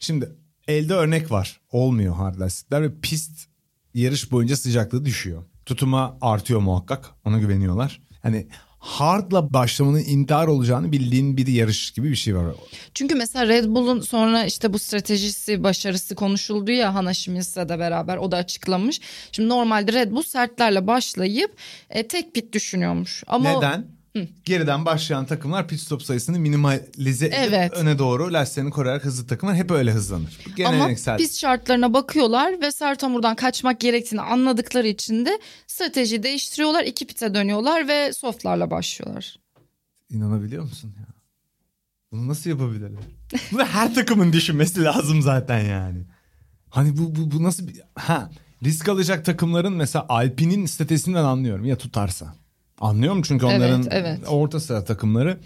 [0.00, 0.28] Şimdi
[0.68, 1.60] elde örnek var.
[1.70, 3.48] Olmuyor hard lastikler ve pist
[3.94, 5.44] yarış boyunca sıcaklığı düşüyor.
[5.66, 7.10] Tutuma artıyor muhakkak.
[7.24, 8.00] Ona güveniyorlar.
[8.22, 12.54] Hani hardla başlamanın intihar olacağını bildiğin bir yarış gibi bir şey var.
[12.94, 18.16] Çünkü mesela Red Bull'un sonra işte bu stratejisi, başarısı konuşuldu ya Hannah Schmitz'le de beraber
[18.16, 19.00] o da açıklamış.
[19.32, 21.56] Şimdi normalde Red Bull sertlerle başlayıp
[21.90, 23.24] e, tek pit düşünüyormuş.
[23.26, 23.97] Ama Neden?
[24.44, 27.72] Geriden başlayan takımlar pit stop sayısını minimalize edip Evet.
[27.72, 30.38] öne doğru lastiklerini koruyarak hızlı takımlar hep öyle hızlanır.
[30.46, 31.16] Bu Ama Geleneksel.
[31.18, 36.84] pist şartlarına bakıyorlar ve sert hamurdan kaçmak gerektiğini anladıkları için de strateji değiştiriyorlar.
[36.84, 39.36] iki pite dönüyorlar ve softlarla başlıyorlar.
[40.10, 41.06] İnanabiliyor musun ya?
[42.12, 43.02] Bunu nasıl yapabilirler?
[43.52, 45.98] Bunu her takımın düşünmesi lazım zaten yani.
[46.70, 47.80] Hani bu, bu, bu nasıl bir...
[47.94, 48.30] Ha,
[48.64, 52.34] risk alacak takımların mesela Alpine'in stratejisinden anlıyorum ya tutarsa.
[52.80, 54.18] Anlıyorum çünkü Evet, onların evet.
[54.28, 55.40] orta sıra takımları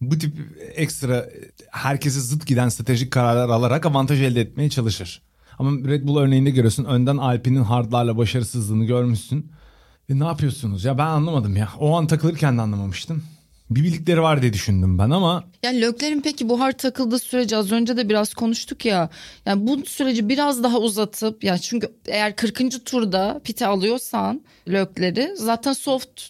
[0.00, 0.34] bu tip
[0.74, 1.28] ekstra
[1.70, 5.22] herkese zıt giden stratejik kararlar alarak avantaj elde etmeye çalışır.
[5.58, 9.52] Ama Red Bull örneğinde görüyorsun önden Alpine'in hardlarla başarısızlığını görmüşsün.
[10.08, 11.68] E ne yapıyorsunuz ya ben anlamadım ya.
[11.78, 13.22] O an takılırken de anlamamıştım.
[13.70, 17.96] Bir bildikleri var diye düşündüm ben ama Yani Lökler'in peki buhar takıldığı süreci az önce
[17.96, 19.10] de biraz konuştuk ya.
[19.46, 22.86] Yani bu süreci biraz daha uzatıp yani çünkü eğer 40.
[22.86, 26.20] turda pite alıyorsan Lökler'i zaten soft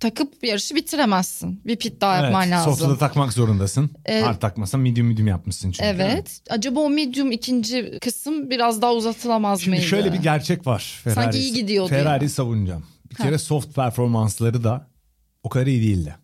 [0.00, 1.60] takıp yarışı bitiremezsin.
[1.66, 2.72] Bir pit daha yapman evet, lazım.
[2.72, 3.90] soft'u da takmak zorundasın.
[4.04, 4.24] Evet.
[4.26, 5.84] Hard takmasan medium medium yapmışsın çünkü.
[5.88, 6.40] Evet.
[6.50, 9.88] Acaba o medium ikinci kısım biraz daha uzatılamaz Şimdi mıydı?
[9.88, 11.00] şöyle bir gerçek var.
[11.04, 12.30] Ferrari, Sanki iyi gidiyordu Ferrari ya.
[12.30, 12.84] savunacağım.
[13.10, 13.24] Bir Ha.
[13.24, 14.86] kere soft performansları da
[15.42, 16.16] o kadar iyi değildi.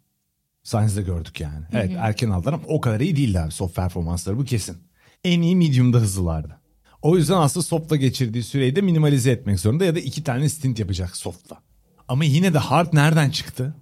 [0.62, 1.64] Sainz'de gördük yani.
[1.72, 4.76] Evet erken aldılar ama o kadar iyi değildi abi soft performansları bu kesin.
[5.24, 6.60] En iyi medium'da hızlılardı.
[7.02, 10.78] O yüzden aslında soft'la geçirdiği süreyi de minimalize etmek zorunda ya da iki tane stint
[10.78, 11.56] yapacak soft'la.
[12.08, 13.74] Ama yine de hard nereden çıktı?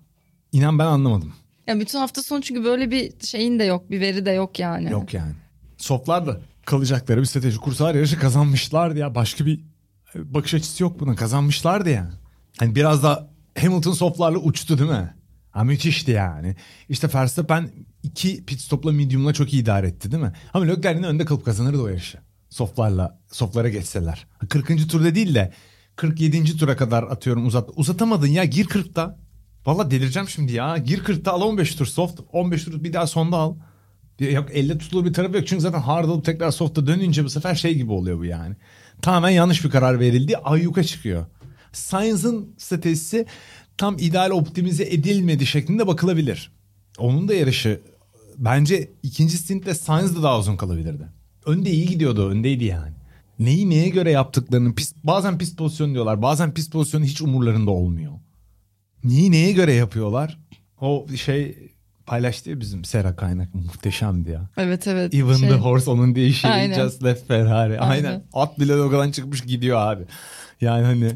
[0.52, 1.34] İnan ben anlamadım.
[1.66, 4.90] Ya bütün hafta sonu çünkü böyle bir şeyin de yok, bir veri de yok yani.
[4.90, 5.32] Yok yani.
[5.78, 9.14] Softlar da kalacakları bir strateji kursalar yarışı kazanmışlardı ya.
[9.14, 9.60] Başka bir
[10.14, 11.14] bakış açısı yok buna.
[11.14, 12.12] Kazanmışlardı yani.
[12.58, 15.14] Hani biraz da Hamilton softlarla uçtu değil mi?
[15.50, 16.56] Ha müthişti yani.
[16.88, 17.70] İşte Verstappen
[18.02, 20.32] iki pit stopla medium'la çok iyi idare etti değil mi?
[20.54, 22.18] Ama Leclerc'in önde kalıp kazanırdı o yarışı.
[22.50, 24.26] Softlarla, softlara geçseler.
[24.48, 24.90] 40.
[24.90, 25.52] turda değil de
[25.96, 26.56] 47.
[26.56, 27.70] tura kadar atıyorum uzat.
[27.76, 29.18] Uzatamadın ya gir 40'ta.
[29.66, 30.78] Valla delireceğim şimdi ya.
[30.78, 32.20] Gir 40'ta al 15 tur soft.
[32.32, 33.56] 15 tur bir daha sonda al.
[34.20, 35.46] Yok elle tutulur bir tarafı yok.
[35.46, 38.56] Çünkü zaten hard alıp tekrar soft'a dönünce bu sefer şey gibi oluyor bu yani.
[39.02, 40.36] Tamamen yanlış bir karar verildi.
[40.36, 41.26] Ayyuka çıkıyor.
[41.72, 43.26] Sainz'ın stratejisi
[43.78, 46.52] tam ideal optimize edilmedi şeklinde bakılabilir.
[46.98, 47.80] Onun da yarışı
[48.38, 51.08] bence ikinci stintte Sainz de daha uzun kalabilirdi.
[51.46, 52.28] Önde iyi gidiyordu.
[52.28, 52.92] Öndeydi yani.
[53.38, 56.22] Neyi neye göre yaptıklarını pist, bazen pist pozisyon diyorlar.
[56.22, 58.12] Bazen pist pozisyonu hiç umurlarında olmuyor.
[59.04, 60.38] Neyi neye göre yapıyorlar?
[60.80, 61.58] O şey
[62.06, 64.48] paylaştı ya bizim Sera kaynak muhteşemdi ya.
[64.56, 65.14] Evet evet.
[65.14, 66.74] Even Şey- the horse onun deyişi Aynen.
[66.84, 67.80] just left Ferrari.
[67.80, 68.04] Aynen.
[68.04, 68.22] Aynen.
[68.32, 70.02] At bile logodan çıkmış gidiyor abi.
[70.60, 71.10] Yani hani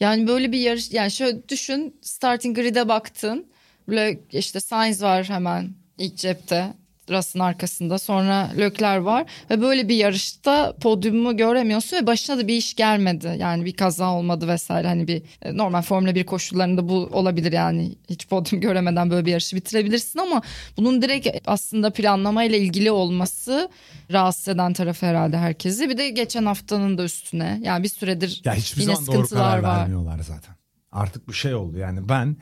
[0.00, 3.46] Yani böyle bir yarış yani şöyle düşün starting grid'e baktın.
[3.88, 6.74] Böyle işte Sainz var hemen ilk cepte.
[7.10, 7.98] Russ'ın arkasında.
[7.98, 9.24] Sonra Lökler var.
[9.50, 13.36] Ve böyle bir yarışta podyumu göremiyorsun ve başına da bir iş gelmedi.
[13.38, 14.88] Yani bir kaza olmadı vesaire.
[14.88, 17.94] Hani bir e, normal Formula 1 koşullarında bu olabilir yani.
[18.10, 20.42] Hiç podyum göremeden böyle bir yarışı bitirebilirsin ama
[20.76, 23.70] bunun direkt aslında planlamayla ilgili olması
[24.12, 25.88] rahatsız eden tarafı herhalde herkesi.
[25.88, 27.60] Bir de geçen haftanın da üstüne.
[27.62, 29.78] Yani bir süredir ya hiçbir yine zaman doğru karar var.
[29.78, 30.54] vermiyorlar zaten.
[30.92, 31.78] Artık bu şey oldu.
[31.78, 32.36] Yani ben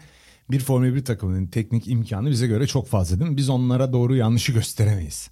[0.50, 3.37] bir Formula 1 takımının teknik imkanı bize göre çok fazla değil mi?
[3.37, 5.31] Biz onlara doğru yanlışı gösteremeyiz.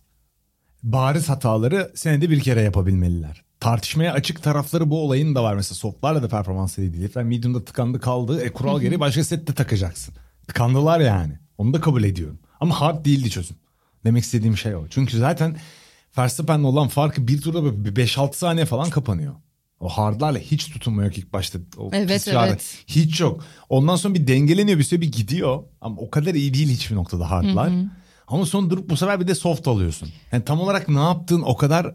[0.83, 3.45] Bariz hataları senede bir kere yapabilmeliler.
[3.61, 5.55] Tartışmaya açık tarafları bu olayın da var.
[5.55, 6.93] Mesela softlarla da performans değil.
[7.03, 8.43] Lütfen medium'da tıkandı kaldı.
[8.43, 10.15] E kural gereği başka sette takacaksın.
[10.47, 11.39] Tıkandılar yani.
[11.59, 12.39] Onu da kabul ediyorum.
[12.61, 13.57] Ama hard değildi çözüm.
[14.05, 14.89] Demek istediğim şey o.
[14.89, 15.57] Çünkü zaten
[16.19, 19.35] Verstappen'le olan farkı bir turda böyle bir 5-6 saniye falan kapanıyor.
[19.81, 21.59] O hardlarla hiç tutunma yok ilk başta.
[21.79, 22.79] O Evet, evet.
[22.87, 23.45] Hiç yok.
[23.69, 25.63] Ondan sonra bir dengeleniyor bir süre bir gidiyor.
[25.81, 27.73] Ama o kadar iyi değil hiçbir noktada hardlar.
[28.29, 30.09] Ama sonra durup bu sefer bir de soft alıyorsun.
[30.33, 31.95] Yani tam olarak ne yaptığın o kadar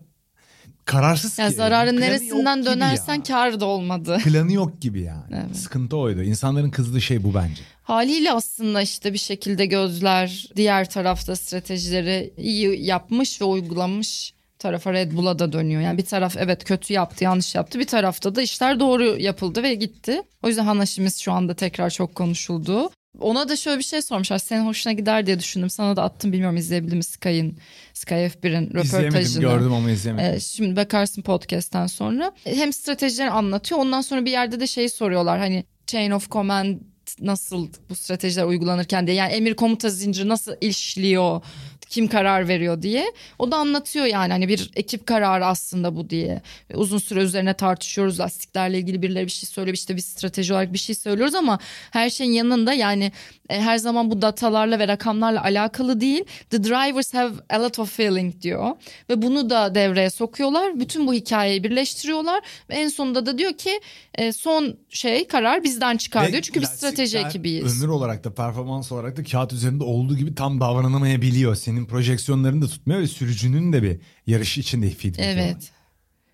[0.85, 1.55] kararsız Ya ki.
[1.55, 3.23] zararın Planı neresinden dönersen ya.
[3.23, 4.17] kar da olmadı.
[4.23, 5.23] Planı yok gibi yani.
[5.45, 5.55] Evet.
[5.55, 6.23] Sıkıntı oydu.
[6.23, 7.61] İnsanların kızdığı şey bu bence.
[7.83, 15.11] Haliyle aslında işte bir şekilde gözler diğer tarafta stratejileri iyi yapmış ve uygulamış tarafa Red
[15.11, 15.81] Bull'a da dönüyor.
[15.81, 17.79] Yani bir taraf evet kötü yaptı, yanlış yaptı.
[17.79, 20.21] Bir tarafta da işler doğru yapıldı ve gitti.
[20.43, 22.91] O yüzden Hanaşimiz şu anda tekrar çok konuşuldu.
[23.19, 24.37] Ona da şöyle bir şey sormuşlar.
[24.37, 25.69] Senin hoşuna gider diye düşündüm.
[25.69, 27.57] Sana da attım bilmiyorum izleyebildin mi Sky'ın,
[27.93, 28.81] Sky F1'in röportajını.
[28.81, 30.33] İzleyemedim gördüm ama izleyemedim.
[30.33, 32.31] Ee, şimdi bakarsın podcast'ten sonra.
[32.43, 33.81] Hem stratejileri anlatıyor.
[33.81, 35.39] Ondan sonra bir yerde de şeyi soruyorlar.
[35.39, 36.77] Hani chain of command
[37.21, 39.17] nasıl bu stratejiler uygulanırken diye.
[39.17, 41.41] Yani emir komuta zinciri nasıl işliyor?
[41.89, 43.05] Kim karar veriyor diye.
[43.39, 46.41] O da anlatıyor yani hani bir ekip kararı aslında bu diye.
[46.73, 48.19] Uzun süre üzerine tartışıyoruz.
[48.19, 49.75] Lastiklerle ilgili birileri bir şey söylüyor.
[49.75, 51.59] İşte biz strateji olarak bir şey söylüyoruz ama
[51.91, 53.11] her şeyin yanında yani
[53.49, 56.23] e, her zaman bu datalarla ve rakamlarla alakalı değil.
[56.49, 58.71] The drivers have a lot of feeling diyor.
[59.09, 60.79] Ve bunu da devreye sokuyorlar.
[60.79, 62.41] Bütün bu hikayeyi birleştiriyorlar.
[62.69, 63.81] Ve en sonunda da diyor ki
[64.15, 66.41] e, son şey karar bizden çıkar Ve diyor.
[66.41, 67.83] Çünkü biz strateji lastikler ekibiyiz.
[67.83, 71.55] Ömür olarak da performans olarak da kağıt üzerinde olduğu gibi tam davranamayabiliyor.
[71.55, 75.23] Senin projeksiyonlarını da tutmuyor ve sürücünün de bir yarış içinde feedback.
[75.23, 75.71] Evet.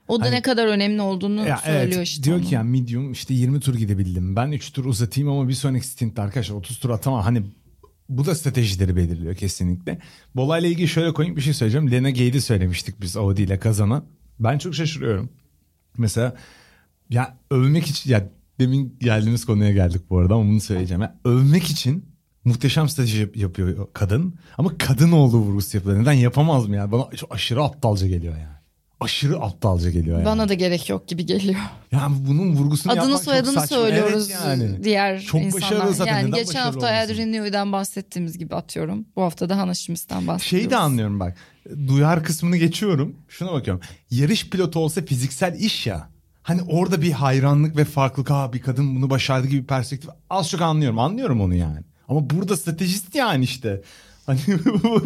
[0.07, 2.23] O da Hani- ne kadar önemli olduğunu Ya söylüyor evet, işte.
[2.23, 2.45] diyor onu.
[2.45, 4.36] ki yani medium işte 20 tur gidebildim.
[4.36, 7.21] Ben 3 tur uzatayım ama bir sonraki stintte arkadaşlar 30 tur atamam.
[7.23, 7.43] Hani
[8.10, 9.99] bu da stratejileri belirliyor kesinlikle.
[10.36, 11.91] Bu olayla ilgili şöyle koyayım bir şey söyleyeceğim.
[11.91, 14.03] Lena Gade'i söylemiştik biz Audi ile kazana.
[14.39, 15.29] Ben çok şaşırıyorum.
[15.97, 16.36] Mesela
[17.10, 18.29] ya övmek için ya
[18.62, 21.02] demin geldiğimiz konuya geldik bu arada ama bunu söyleyeceğim.
[21.02, 22.06] Ya, övmek için
[22.45, 24.36] muhteşem strateji yap- yapıyor kadın.
[24.58, 26.02] Ama kadın olduğu vurgusu yapıyor.
[26.02, 26.91] Neden yapamaz mı yani?
[26.91, 28.52] Bana çok aşırı aptalca geliyor yani.
[29.00, 30.26] Aşırı aptalca geliyor yani.
[30.26, 31.60] Bana da gerek yok gibi geliyor.
[31.91, 33.67] Yani bunun vurgusunu Adını yapmak çok soyadını saçma.
[33.78, 34.84] söylüyoruz Evet yani.
[34.84, 35.63] diğer Çok insanlar.
[35.71, 36.12] başarılı zaten.
[36.17, 36.88] Yani Neden geçen hafta?
[36.88, 39.06] Adrian Newey'den bahsettiğimiz gibi atıyorum.
[39.15, 40.45] Bu hafta da Hannah Schmitz'ten bahsediyoruz.
[40.45, 41.38] Şeyi de anlıyorum bak.
[41.88, 43.15] Duyar kısmını geçiyorum.
[43.30, 43.84] Şuna bakıyorum.
[44.12, 46.10] Yarış pilotu olsa fiziksel iş ya.
[46.43, 48.30] Hani orada bir hayranlık ve farklılık.
[48.30, 50.10] Ha bir kadın bunu başardı gibi bir perspektif.
[50.30, 50.99] Az çok anlıyorum.
[50.99, 51.80] Anlıyorum onu yani.
[52.08, 53.82] Ama burada stratejist yani işte.
[54.25, 54.39] Hani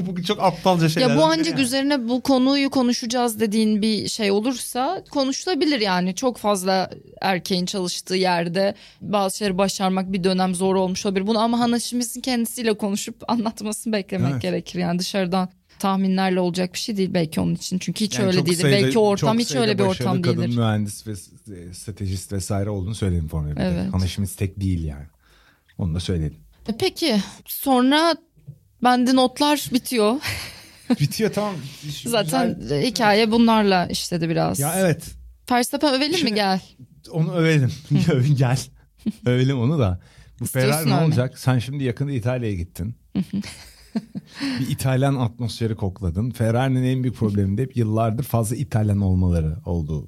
[0.08, 1.10] bu çok aptalca şeyler.
[1.10, 6.16] Ya bu ancak üzerine bu konuyu konuşacağız dediğin bir şey olursa konuşulabilir yani.
[6.16, 6.90] Çok fazla
[7.22, 11.28] erkeğin çalıştığı yerde bazı şeyleri başarmak bir dönem zor olmuş olabilir.
[11.28, 14.42] Bunu ama Hannah kendisiyle konuşup anlatmasını beklemek Evet.
[14.42, 14.80] gerekir.
[14.80, 17.80] Yani dışarıdan tahminlerle olacak bir şey değil belki onun için.
[17.80, 20.58] Çünkü hiç Yani öyle sayıda- belki ortam hiç öyle bir ortam kadın değildir.
[20.58, 21.12] mühendis ve
[21.56, 23.64] e, stratejist vesaire olduğunu söyledim Formula 1'de.
[23.64, 23.94] Evet.
[23.94, 25.06] Hannah Schmitz tek değil yani.
[25.78, 26.38] Onu da söyledim.
[26.68, 28.16] E Peki sonra
[28.84, 30.16] Bende notlar bitiyor.
[31.00, 31.56] Bitiyor tamam.
[32.06, 32.84] Zaten Güzel.
[32.86, 34.60] hikaye bunlarla işledi biraz.
[34.60, 35.04] Ya evet
[35.52, 36.60] Verstappen övelim Şimdi- mi gel?
[37.12, 37.72] onu övelim.
[38.38, 38.58] Gel.
[39.26, 40.00] övelim onu da.
[40.40, 41.40] Bu İstiyorsun Ferrari ne olacak?
[41.40, 42.96] Sen şimdi yakında İtalya'ya gittin.
[44.60, 46.32] bir İtalyan atmosferi kokladın.
[46.32, 50.08] Ferrari'nin en büyük problemi de hep yıllardır fazla İtalyan olmaları olduğu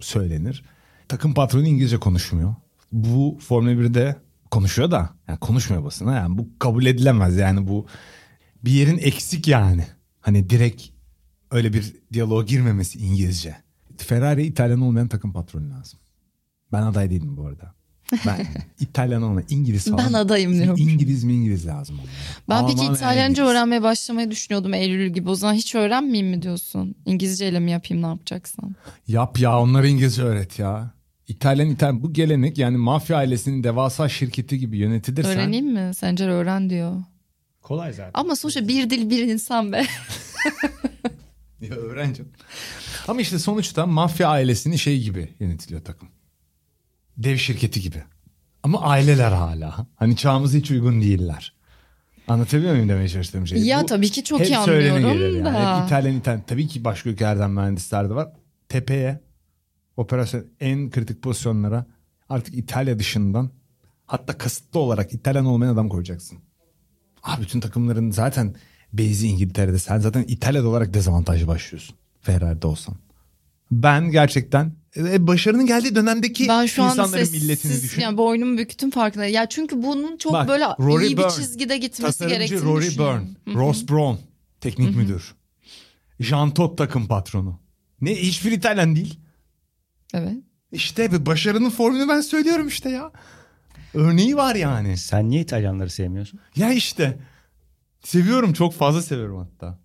[0.00, 0.64] söylenir.
[1.08, 2.54] Takım patronu İngilizce konuşmuyor.
[2.92, 4.16] Bu Formula 1'de
[4.50, 7.86] konuşuyor da yani konuşmuyor basına yani bu kabul edilemez yani bu
[8.64, 9.86] bir yerin eksik yani.
[10.20, 10.82] Hani direkt
[11.50, 13.56] öyle bir diyaloğa girmemesi İngilizce.
[13.96, 16.00] Ferrari İtalyan olmayan takım patronu lazım.
[16.72, 17.77] Ben aday değilim bu arada.
[18.26, 18.46] Ben
[18.80, 19.98] İtalyan olmayan İngiliz falan.
[20.08, 20.76] Ben adayım diyorum.
[20.78, 22.08] İngiliz mi İngiliz lazım onlara.
[22.48, 23.48] Ben peki Alman veya İtalyanca İngiliz.
[23.50, 25.30] öğrenmeye başlamayı düşünüyordum Eylül gibi.
[25.30, 26.94] O zaman hiç öğrenmeyeyim mi diyorsun?
[27.06, 28.76] İngilizceyle mi yapayım ne yapacaksın?
[29.08, 30.90] Yap ya onlara İngilizce öğret ya.
[31.28, 35.38] İtalyan İtalyan bu gelenek yani mafya ailesinin devasa şirketi gibi yönetilirsen.
[35.38, 35.94] Öğreneyim mi?
[35.94, 36.96] Sencer öğren diyor.
[37.62, 38.10] Kolay zaten.
[38.14, 39.84] Ama sonuçta bir dil bir insan be.
[41.60, 42.32] Ya öğreneceğim.
[43.08, 46.08] Ama işte sonuçta mafya ailesinin şey gibi yönetiliyor takım.
[47.18, 48.02] Dev şirketi gibi.
[48.62, 49.86] Ama aileler hala.
[49.96, 51.54] Hani çağımıza hiç uygun değiller.
[52.28, 53.66] Anlatabiliyor muyum demeye çalıştığım şeyi?
[53.66, 55.44] ya Bu tabii ki çok iyi anlıyorum gelir yani.
[55.44, 55.78] da.
[55.80, 56.42] Hep İtalyan İtalyan.
[56.46, 58.28] Tabii ki başka ülkelerden mühendisler de var.
[58.68, 59.20] Tepeye
[59.96, 61.86] operasyon en kritik pozisyonlara
[62.28, 63.50] artık İtalya dışından
[64.06, 66.38] hatta kasıtlı olarak İtalyan olmayan adam koyacaksın.
[67.22, 68.54] Abi bütün takımların zaten
[68.92, 69.78] base'i İngiltere'de.
[69.78, 71.96] Sen zaten İtalya'da olarak dezavantajlı başlıyorsun.
[72.20, 72.94] Ferrari'de olsan.
[73.70, 78.02] Ben gerçekten e, başarının geldiği dönemdeki Ben şu an insanların milletini sessiz, düşün.
[78.02, 79.34] yani boynumu büktüm farkındayım.
[79.34, 83.28] Ya çünkü bunun çok Bak, böyle Rory iyi Byrne, bir çizgide gitmesi gerektiğini Rory düşünüyorum.
[83.46, 84.16] Byrne, Ross Brawn
[84.60, 85.34] teknik müdür.
[86.20, 87.60] Jean Todt takım patronu.
[88.00, 89.20] Ne hiçbir İtalyan değil.
[90.14, 90.34] Evet.
[90.72, 93.12] İşte bir başarının formülünü ben söylüyorum işte ya.
[93.94, 94.96] Örneği var yani.
[94.96, 96.40] Sen niye İtalyanları sevmiyorsun?
[96.56, 97.18] Ya işte.
[98.04, 99.78] Seviyorum çok fazla seviyorum hatta.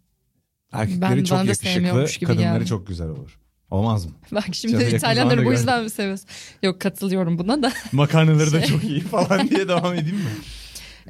[0.72, 2.65] Erkekleri Ben- çok ben yakışıklı, kadınları geldi.
[2.65, 3.39] çok güzel olur.
[3.71, 4.12] Olmaz mı?
[4.32, 6.28] Bak şimdi İtalyanları bu yüzden mi seviyorsun?
[6.63, 7.71] Yok katılıyorum buna da.
[7.91, 10.32] Makarnaları da Şey- çok iyi falan diye devam edeyim mi?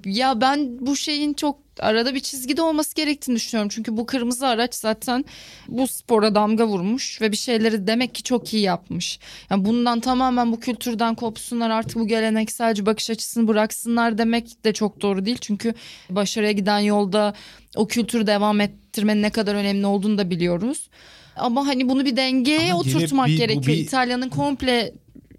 [0.06, 3.70] Ya ben bu şeyin çok arada bir çizgide olması gerektiğini düşünüyorum.
[3.76, 5.26] Çünkü bu kırmızı araç zaten
[5.68, 9.20] bu spora damga vurmuş ve bir şeyleri demek ki çok iyi yapmış.
[9.50, 15.02] Yani bundan tamamen bu kültürden kopsunlar artık bu gelenekselci bakış açısını bıraksınlar demek de çok
[15.02, 15.38] doğru değil.
[15.42, 15.74] Çünkü
[16.10, 17.34] başarıya giden yolda
[17.76, 20.90] o kültürü devam ettirmenin ne kadar önemli olduğunu da biliyoruz.
[21.36, 23.78] Ama hani bunu bir dengeye Ama oturtmak bir- gerekiyor.
[23.78, 24.94] bir- İtalya'nın komple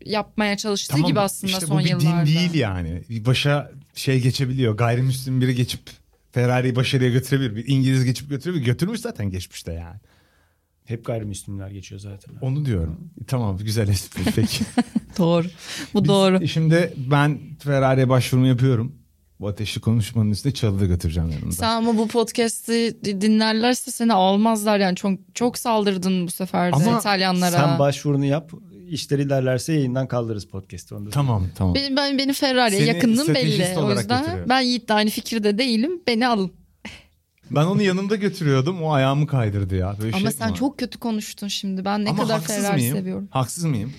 [0.04, 2.26] yapmaya çalıştığı Tamam, gibi aslında işte son bu bir yıllarda.
[2.26, 3.02] din değil yani.
[3.10, 4.76] Bir başa şey geçebiliyor.
[4.76, 5.80] Gayrimüslim biri geçip
[6.32, 7.56] Ferrari'yi başarıya götürebilir.
[7.56, 8.64] Bir İngiliz geçip götürebilir.
[8.64, 9.96] Götürmüş zaten geçmişte yani.
[10.84, 12.34] Hep gayrimüslimler geçiyor zaten.
[12.40, 13.10] Onu diyorum.
[13.26, 14.64] Tamam güzel espri peki.
[15.18, 15.46] Doğru.
[15.94, 16.48] Bu Biz- doğru.
[16.48, 18.94] Şimdi ben Ferrari'ye başvurumu yapıyorum.
[19.40, 21.52] Bu ateşli konuşmanın üstüne çalı da götüreceğim yanımda.
[21.52, 26.98] Sen ama bu podcast'i dinlerlerse seni almazlar yani çok çok saldırdın bu sefer de Ama
[26.98, 27.50] İtalyanlara.
[27.56, 28.50] Sen başvurunu yap.
[28.88, 30.96] İşleri ilerlerse yayından kaldırırız podcast'ı.
[30.96, 31.74] Onu Tamam tamam.
[31.74, 33.78] benim, ben, benim Ferrari'ye yakınlığım belli.
[33.78, 34.48] O yüzden götürüyorum.
[34.48, 36.02] ben Yiğit'le aynı fikirde değilim.
[36.06, 36.52] Beni alın.
[37.50, 38.82] Ben onu yanımda götürüyordum.
[38.82, 39.96] O ayağımı kaydırdı ya.
[40.00, 41.84] Böyle Ama şey sen mi çok kötü konuştun şimdi.
[41.84, 42.96] Ben ne Ama kadar Ferrari mıyım?
[42.96, 43.28] seviyorum.
[43.30, 43.92] Haksız mıyım?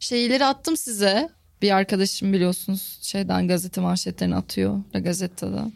[0.00, 1.28] Şeyleri attım size.
[1.62, 4.80] Bir arkadaşım biliyorsunuz şeyden gazete manşetlerini atıyor.
[4.94, 5.70] La Gazetta'da.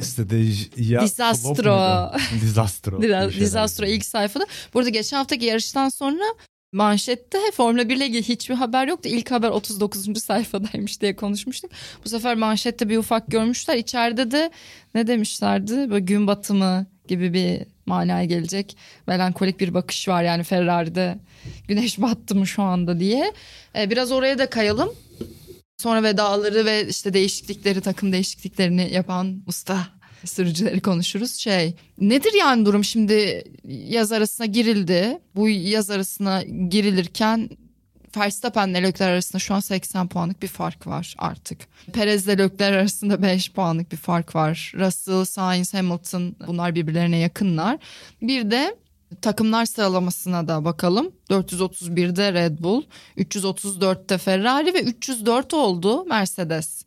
[0.00, 2.12] Strateji ya Disastro.
[2.40, 3.02] Disastro.
[3.40, 4.46] Disastro ilk sayfada.
[4.74, 6.24] Burada geçen haftaki yarıştan sonra
[6.72, 9.08] manşette Formula 1 ile ilgili hiçbir haber yoktu.
[9.08, 10.22] İlk haber 39.
[10.22, 11.70] sayfadaymış diye konuşmuştuk.
[12.04, 13.76] Bu sefer manşette bir ufak görmüşler.
[13.76, 14.50] İçeride de
[14.94, 15.90] ne demişlerdi?
[15.90, 18.76] Böyle gün batımı gibi bir manaya gelecek.
[19.06, 21.18] Melankolik bir bakış var yani Ferrari'de.
[21.68, 23.32] Güneş battı mı şu anda diye.
[23.76, 24.92] Ee, biraz oraya da kayalım.
[25.76, 29.88] Sonra vedaları ve işte değişiklikleri, takım değişikliklerini yapan usta
[30.24, 31.34] sürücüleri konuşuruz.
[31.34, 35.18] Şey nedir yani durum şimdi yaz arasına girildi.
[35.34, 37.50] Bu yaz arasına girilirken
[38.16, 41.58] Verstappen'le Leclerc arasında şu an 80 puanlık bir fark var artık.
[41.92, 44.72] Perez'le Leclerc arasında 5 puanlık bir fark var.
[44.76, 47.78] Russell, Sainz, Hamilton bunlar birbirlerine yakınlar.
[48.22, 48.76] Bir de
[49.22, 51.12] takımlar sıralamasına da bakalım.
[51.30, 52.82] 431'de Red Bull,
[53.16, 56.84] 334'te Ferrari ve 304 oldu Mercedes.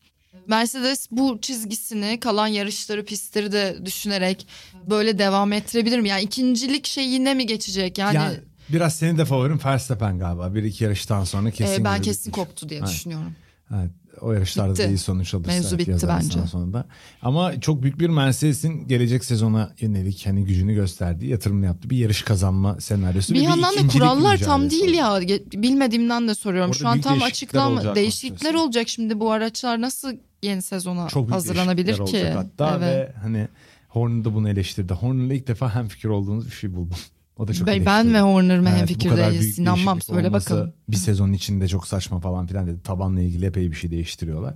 [0.48, 4.48] Mercedes bu çizgisini kalan yarışları pistleri de düşünerek
[4.90, 6.10] böyle devam ettirebilir mi?
[6.10, 7.98] Yani ikincilik şeyine mi geçecek?
[7.98, 8.32] Yani Ya,
[8.70, 10.56] biraz senin de favorin Verstappen galiba.
[10.56, 11.82] Bir iki yarıştan sonra kesin.
[11.82, 12.46] e, ben kesin bitmiş.
[12.48, 12.90] koptu diye Evet.
[12.90, 13.32] düşünüyorum.
[13.76, 14.84] Evet, o yarışlarda Bitti.
[14.84, 15.52] da iyi sonuç alırsa.
[15.52, 16.48] Mevzu bitti bence.
[16.48, 16.86] Sonunda.
[17.22, 22.22] Ama çok büyük bir Mercedes'in gelecek sezona yönelik hani gücünü gösterdiği, yatırımını yaptığı bir yarış
[22.22, 23.34] kazanma senaryosu.
[23.34, 25.20] Bir ve yandan da kurallar tam değil ya.
[25.54, 26.70] Bilmediğimden de soruyorum.
[26.70, 31.24] Orada Şu an tam değişiklikler olacak değişiklikler olacak şimdi bu araçlar nasıl yeni sezona Çok
[31.28, 32.02] büyük hazırlanabilir ki?
[32.02, 32.82] olacak hatta Evet.
[32.82, 33.48] ve hani
[33.90, 34.94] Horner da bunu eleştirdi.
[34.94, 36.98] Horner'la ilk defa hem fikir olduğumuz bir şey buldum.
[37.38, 40.74] O da çok Ben, ben ve Horner mı Evet, büyük İnanmam söyle bakalım.
[40.90, 42.82] Bir sezon içinde çok saçma falan filan dedi.
[42.84, 44.56] Tabanla ilgili epey bir şey değiştiriyorlar.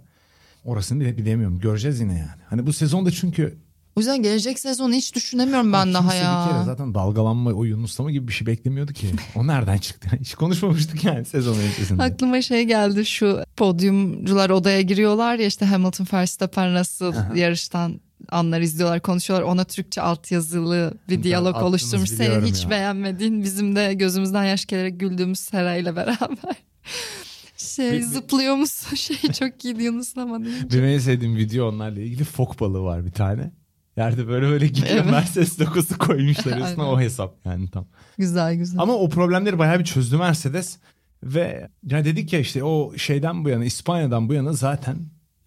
[0.65, 1.59] Orasını bile bilemiyorum.
[1.59, 2.41] Göreceğiz yine yani.
[2.49, 3.57] Hani bu sezonda çünkü
[3.95, 6.63] O yüzden gelecek sezonu hiç düşünemiyorum ben daha bir kere ya.
[6.65, 9.07] zaten dalgalanma, o Yunuslama gibi bir şey beklemiyordu ki.
[9.35, 10.09] O nereden çıktı?
[10.19, 12.03] Hiç konuşmamıştık yani sezon öncesinde.
[12.03, 18.99] Aklıma şey geldi şu podyumcular odaya giriyorlar ya işte Hamilton Verstappen nasıl yarıştan anlar izliyorlar
[18.99, 22.69] konuşuyorlar ona Türkçe altyazılı bir diyalog oluşturmuş senin hiç ya.
[22.69, 26.55] beğenmediğin bizim de gözümüzden yaş gelerek güldüğümüz Sera ile beraber
[27.57, 30.77] şey Bir- zıplıyor musun şey çok iyiydi Yunuslama deyince.
[30.77, 33.51] Benim en sevdiğim video onlarla ilgili fok balığı var bir tane.
[33.97, 34.87] Yerde böyle böyle gidiyor.
[34.89, 35.05] Evet.
[35.11, 37.85] Mercedes logosu koymuşlar üstüne o hesap yani tam.
[38.17, 38.79] güzel güzel.
[38.81, 40.77] Ama o problemleri bayağı bir çözdü Mercedes.
[41.23, 44.97] Ve ya dedik ya işte o şeyden bu yana İspanya'dan bu yana zaten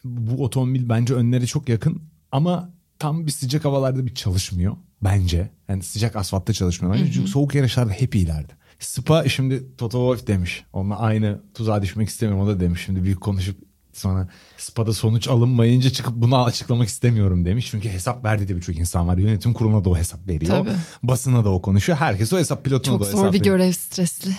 [0.05, 2.03] bu otomobil bence önleri çok yakın.
[2.33, 5.51] Ama tam bir sıcak havalarda bir çalışmıyor bence.
[5.69, 7.13] Yani sıcak asfaltta çalışmıyor bence.
[7.13, 8.53] Çünkü soğuk yarışlarda hep iyilerdi.
[8.79, 10.65] Spa şimdi Toto Wolff demiş.
[10.73, 12.83] Onunla aynı tuzağa düşmek istemiyorum o da demiş.
[12.85, 13.57] Şimdi büyük konuşup
[13.93, 17.69] sonra Spa'da sonuç alınmayınca çıkıp bunu açıklamak istemiyorum demiş.
[17.71, 19.19] Çünkü hesap verdi diye birçok insan var.
[19.19, 20.51] Yönetim kuruluna da o hesap veriyor.
[20.51, 20.77] Tabii.
[21.03, 21.99] Basına da o konuşuyor.
[21.99, 23.57] Herkes o hesap pilotuna çok da o hesap zor bir veriyor.
[23.57, 24.37] görev stresli.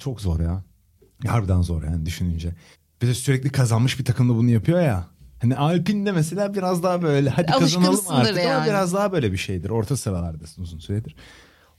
[0.00, 0.64] Çok zor ya.
[1.26, 2.54] Harbiden zor yani düşününce.
[3.02, 5.06] Bir de sürekli kazanmış bir takımda bunu yapıyor ya.
[5.40, 8.66] Hani Alpine'de mesela biraz daha böyle hadi kazanalım artık ama yani.
[8.66, 9.70] biraz daha böyle bir şeydir.
[9.70, 11.14] Orta sıralardasın uzun süredir.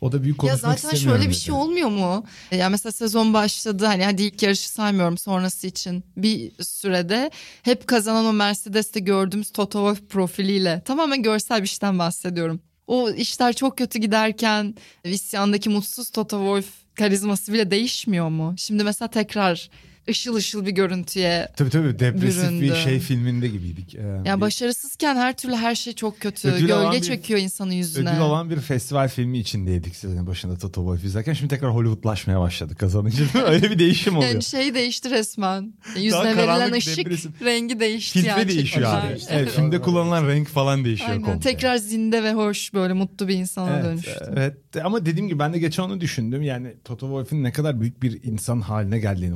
[0.02, 2.24] O da büyük Ya konuşmak zaten istemiyorum şöyle bir şey olmuyor mu?
[2.52, 8.26] Ya mesela sezon başladı hani hadi ilk yarışı saymıyorum sonrası için bir sürede hep kazanan
[8.26, 12.60] o Mercedes'te gördüğümüz Toto Wolff profiliyle tamamen görsel bir şeyden bahsediyorum.
[12.88, 18.56] O işler çok kötü giderken Visyan'daki mutsuz Toto Wolff karizması bile değişmiyor mu?
[18.58, 19.70] Şimdi mesela tekrar
[20.10, 22.76] ışıl ışıl bir görüntüye Tabii tabii depresif bir Büründü.
[22.84, 23.96] şey filminde gibiydik.
[23.96, 26.48] Ee, ya bir- başarısızken her türlü her şey çok kötü.
[26.48, 28.10] Ödül Gölge bir- çöküyor insanın yüzüne.
[28.10, 31.34] Ödül olan bir festival filmi içindeydik sezonun başında Toto Wolff izlerken.
[31.34, 33.24] Şimdi tekrar Hollywoodlaşmaya başladık kazanınca.
[33.48, 34.32] Öyle bir değişim oluyor.
[34.32, 35.74] Yani şey değişti resmen.
[36.00, 37.42] Yüzüne verilen ışık depresif.
[37.42, 38.48] rengi değişti Filtre yani.
[38.48, 39.20] değişiyor abi.
[39.20, 39.40] çekimler.
[39.42, 41.22] Evet, filmde kullanılan renk falan değişiyor Aynen.
[41.24, 41.40] komple.
[41.40, 44.12] Tekrar zinde ve hoş böyle mutlu bir insana Evet, dönüştü.
[44.36, 46.42] evet ama dediğim gibi ben de geçen onu düşündüm.
[46.42, 49.36] Yani Toto Wolff'in ne kadar büyük bir insan haline geldiğini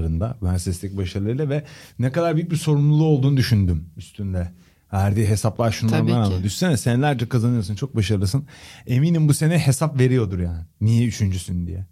[0.00, 0.36] motorsporlarında.
[0.40, 1.64] Mercedes'teki başarılarıyla ve
[1.98, 4.52] ne kadar büyük bir sorumluluğu olduğunu düşündüm üstünde.
[4.92, 6.14] Verdiği hesaplar şundan ki.
[6.14, 6.42] ama.
[6.42, 8.46] Düşünsene senelerce kazanıyorsun çok başarılısın.
[8.86, 10.64] Eminim bu sene hesap veriyordur yani.
[10.80, 11.86] Niye üçüncüsün diye.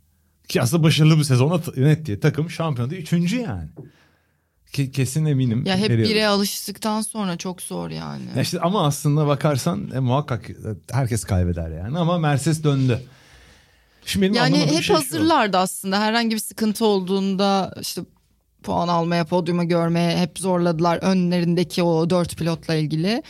[0.49, 3.69] Ki aslında başarılı bir sezona t- net diye takım şampiyonada üçüncü yani.
[4.73, 5.65] Ke- kesin eminim.
[5.67, 6.15] Ya hep veriyordur.
[6.15, 8.25] bire alıştıktan sonra çok zor yani.
[8.37, 10.51] Ya işte ama aslında bakarsan e, muhakkak
[10.91, 13.01] herkes kaybeder yani ama Mercedes döndü.
[14.09, 14.95] Şimdi benim yani hep şey şu.
[14.95, 16.01] hazırlardı aslında.
[16.01, 18.03] Herhangi bir sıkıntı olduğunda işte
[18.63, 23.23] puan almaya, podyuma görmeye hep zorladılar önlerindeki o dört pilotla ilgili.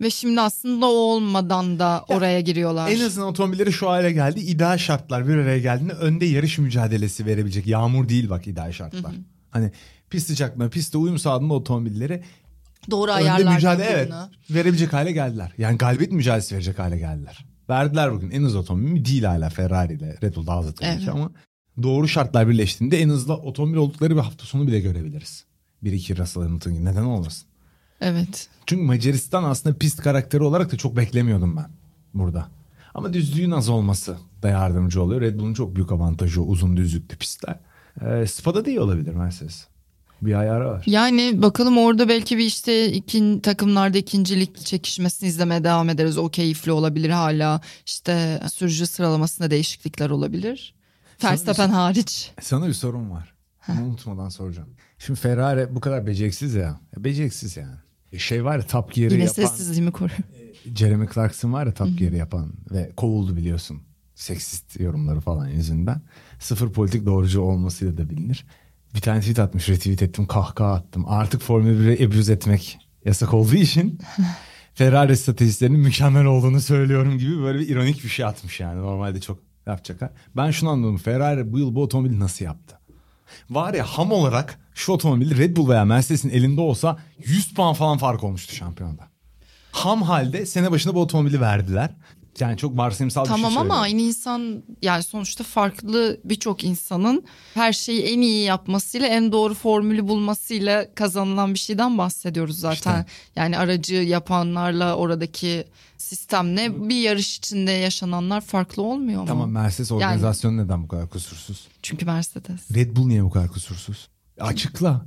[0.00, 2.90] Ve şimdi aslında o olmadan da oraya giriyorlar.
[2.90, 4.40] En azından otomobilleri şu hale geldi.
[4.40, 7.66] İdeal şartlar bir araya geldiğinde önde yarış mücadelesi verebilecek.
[7.66, 9.12] Yağmur değil bak ideal şartlar.
[9.50, 9.72] Hani
[10.10, 12.22] pist sıcaklığına, pistte uyum sağladığında otomobilleri
[12.90, 13.54] Doğru önde ayarlar.
[13.54, 14.12] mücadele evet,
[14.50, 15.52] verebilecek hale geldiler.
[15.58, 17.44] Yani galibiyet mücadelesi verecek hale geldiler.
[17.72, 18.30] Verdiler bugün.
[18.30, 19.04] En hızlı otomobil mi?
[19.04, 20.16] Değil hala Ferrari ile.
[20.22, 21.00] Red Bull daha hızlı tabii Evet.
[21.04, 21.30] ki ama
[21.82, 25.44] doğru şartlar birleştiğinde en hızlı otomobil oldukları bir hafta sonu bile görebiliriz.
[25.84, 26.84] Bir iki Russell Hamilton gibi.
[26.84, 27.48] Neden olmasın?
[28.00, 28.48] Evet.
[28.66, 31.70] Çünkü Macaristan aslında pist karakteri olarak da çok beklemiyordum ben
[32.14, 32.48] burada.
[32.94, 35.20] Ama düzlüğün az olması da yardımcı oluyor.
[35.20, 37.58] Red Bull'un çok büyük avantajı o uzun düzlüklü pistler.
[38.00, 39.66] Ee, Spa'da da iyi olabilir Mercedes.
[40.22, 40.82] Bir ayarı var.
[40.86, 46.18] Yani bakalım orada belki bir işte ikin, takımlarda ikincilik çekişmesini izlemeye devam ederiz.
[46.18, 47.60] O keyifli olabilir hala.
[47.86, 50.74] İşte sürücü sıralamasında değişiklikler olabilir.
[51.24, 52.30] Verstappen hariç.
[52.40, 53.34] Sana bir sorum var.
[53.68, 54.68] Bunu unutmadan soracağım.
[54.98, 56.80] Şimdi Ferrari bu kadar beceriksiz ya.
[56.96, 57.76] ya beceriksiz yani.
[58.18, 59.34] Şey var ya Top Gear'ı Yine yapan.
[59.34, 60.18] sessizliğimi koruyor.
[60.76, 63.82] Jeremy Clarkson var ya Top Gear'ı yapan ve kovuldu biliyorsun.
[64.14, 66.02] Seksist yorumları falan yüzünden.
[66.38, 68.46] Sıfır politik doğrucu olmasıyla da bilinir.
[68.94, 71.04] Bir tane tweet atmış retweet ettim kahkaha attım.
[71.08, 73.98] Artık Formula 1'i abuse etmek yasak olduğu için
[74.74, 78.80] Ferrari stratejislerinin mükemmel olduğunu söylüyorum gibi böyle bir ironik bir şey atmış yani.
[78.80, 80.02] Normalde çok yapacak.
[80.02, 80.10] ha.
[80.36, 80.96] Ben şunu anladım.
[80.96, 82.78] Ferrari bu yıl bu otomobili nasıl yaptı?
[83.50, 87.98] Var ya ham olarak şu otomobil Red Bull veya Mercedes'in elinde olsa 100 puan falan
[87.98, 89.08] fark olmuştu şampiyonda.
[89.72, 91.90] Ham halde sene başında bu otomobili verdiler.
[92.40, 97.24] Yani çok varsayımsal bir şey Tamam ama aynı insan yani sonuçta farklı birçok insanın
[97.54, 103.06] her şeyi en iyi yapmasıyla en doğru formülü bulmasıyla kazanılan bir şeyden bahsediyoruz zaten.
[103.36, 105.64] Yani aracı yapanlarla oradaki
[105.98, 109.28] sistemle bir yarış içinde yaşananlar farklı olmuyor mu?
[109.28, 111.68] Tamam Mercedes organizasyonu neden bu kadar kusursuz?
[111.82, 112.60] Çünkü Mercedes.
[112.74, 114.08] Red Bull niye bu kadar kusursuz?
[114.40, 115.06] Açıkla.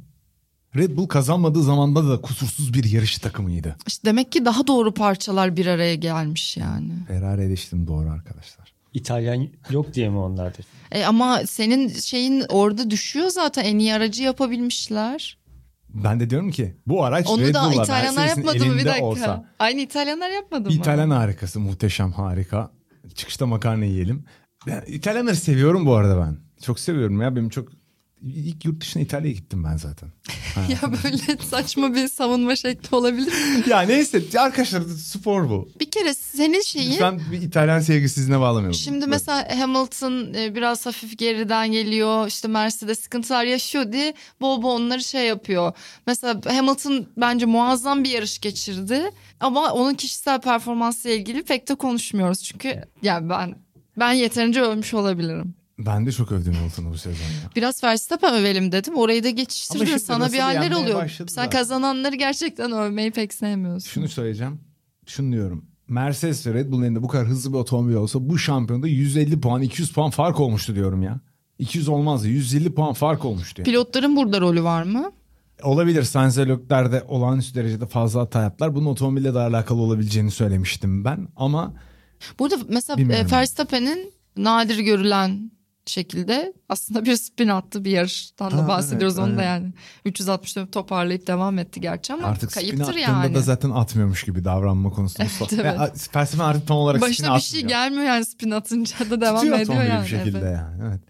[0.76, 3.76] Red Bull kazanmadığı zamanda da kusursuz bir yarış takımıydı.
[3.88, 6.91] İşte demek ki daha doğru parçalar bir araya gelmiş yani.
[7.07, 8.73] Ferrari eleştirim doğru arkadaşlar.
[8.93, 10.65] İtalyan yok diye mi onlardır?
[10.91, 15.38] E ama senin şeyin orada düşüyor zaten en iyi aracı yapabilmişler.
[15.89, 19.05] Ben de diyorum ki bu araç Onu Red da Bull'la İtalyanlar yapmadı mı bir dakika?
[19.05, 19.45] olsa.
[19.59, 20.76] Aynı İtalyanlar yapmadı mı?
[20.76, 22.71] İtalyan harikası muhteşem harika.
[23.15, 24.26] Çıkışta makarna yiyelim.
[24.67, 26.38] Ben İtalyanları seviyorum bu arada ben.
[26.61, 27.69] Çok seviyorum ya benim çok
[28.26, 30.09] ilk yurt dışına İtalya'ya gittim ben zaten.
[30.69, 33.63] Ya böyle saçma bir savunma şekli olabilir mi?
[33.69, 35.69] ya neyse arkadaşlar spor bu.
[35.80, 38.73] Bir kere senin şeyin Lütfen bir İtalyan sevgisizliğine bağlamayalım.
[38.73, 42.28] Şimdi mesela Hamilton e, biraz hafif geriden geliyor.
[42.28, 45.73] İşte Mercedes sıkıntılar yaşıyor diye bol bol onları şey yapıyor.
[46.07, 49.11] Mesela Hamilton bence muazzam bir yarış geçirdi.
[49.39, 52.43] Ama onun kişisel performansıyla ilgili pek de konuşmuyoruz.
[52.43, 53.55] Çünkü yani ben
[53.99, 55.55] ben yeterince övmüş olabilirim.
[55.80, 57.49] Ben de çok övdüm Hamilton'u bu sezon ya.
[57.55, 58.95] Biraz Verstappen övelim dedim.
[58.97, 59.97] Orayı da geçiştirdin.
[59.97, 61.09] Sana bir haller oluyor.
[61.09, 61.49] Sen zaten.
[61.49, 63.89] kazananları gerçekten övmeyi pek sevmiyorsun.
[63.89, 64.59] Şunu söyleyeceğim.
[65.05, 65.65] Şunu diyorum.
[65.88, 69.61] Mercedes ve Red Bull'un elinde bu kadar hızlı bir otomobil olsa bu şampiyonda 150 puan
[69.61, 71.19] 200 puan fark olmuştu diyorum ya.
[71.59, 73.61] 200 olmazdı 150 puan fark olmuştu.
[73.61, 73.65] Yani.
[73.65, 75.11] Pilotların burada rolü var mı?
[75.63, 78.76] Olabilir Sainz ve Leclerc'de olağanüstü derecede fazla hata yaptılar.
[78.76, 81.28] Bunun otomobille de alakalı olabileceğini söylemiştim ben.
[81.36, 81.73] Ama
[82.39, 85.51] Burada mesela e, Verstappen'in nadir görülen
[85.92, 89.74] şekilde aslında bir spin attı bir yarıştan da Ha, bahsediyoruz evet, onu da yani
[90.06, 93.36] 360 toparlayıp devam etti gerçi ama artık spin kayıptır attığında yani.
[93.36, 95.30] da zaten atmıyormuş gibi davranma konusunda.
[95.40, 96.16] Evet, Ve evet.
[96.16, 97.70] Verstappen artık tam olarak spin Başına bir şey atmıyor.
[97.70, 100.04] gelmiyor yani spin atınca da devam Tutuyor ediyor yani.
[100.04, 100.58] bir şekilde evet.
[100.58, 100.84] yani.
[100.88, 101.02] Evet.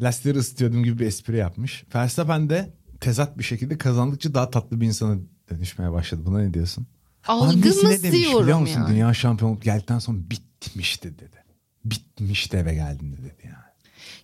[0.00, 1.84] Lastikleri ısıtıyordum gibi bir espri yapmış.
[1.94, 5.18] Verstappen de tezat bir şekilde kazandıkça daha tatlı bir insana
[5.50, 6.22] dönüşmeye başladı.
[6.26, 6.86] Buna ne diyorsun?
[7.26, 8.80] Algımız demiş biliyor diyorum musun?
[8.80, 8.88] yani.
[8.88, 11.44] Dünya şampiyonu geldikten sonra bitmişti dedi.
[11.84, 13.63] Bitmişti eve geldiğinde dedi yani.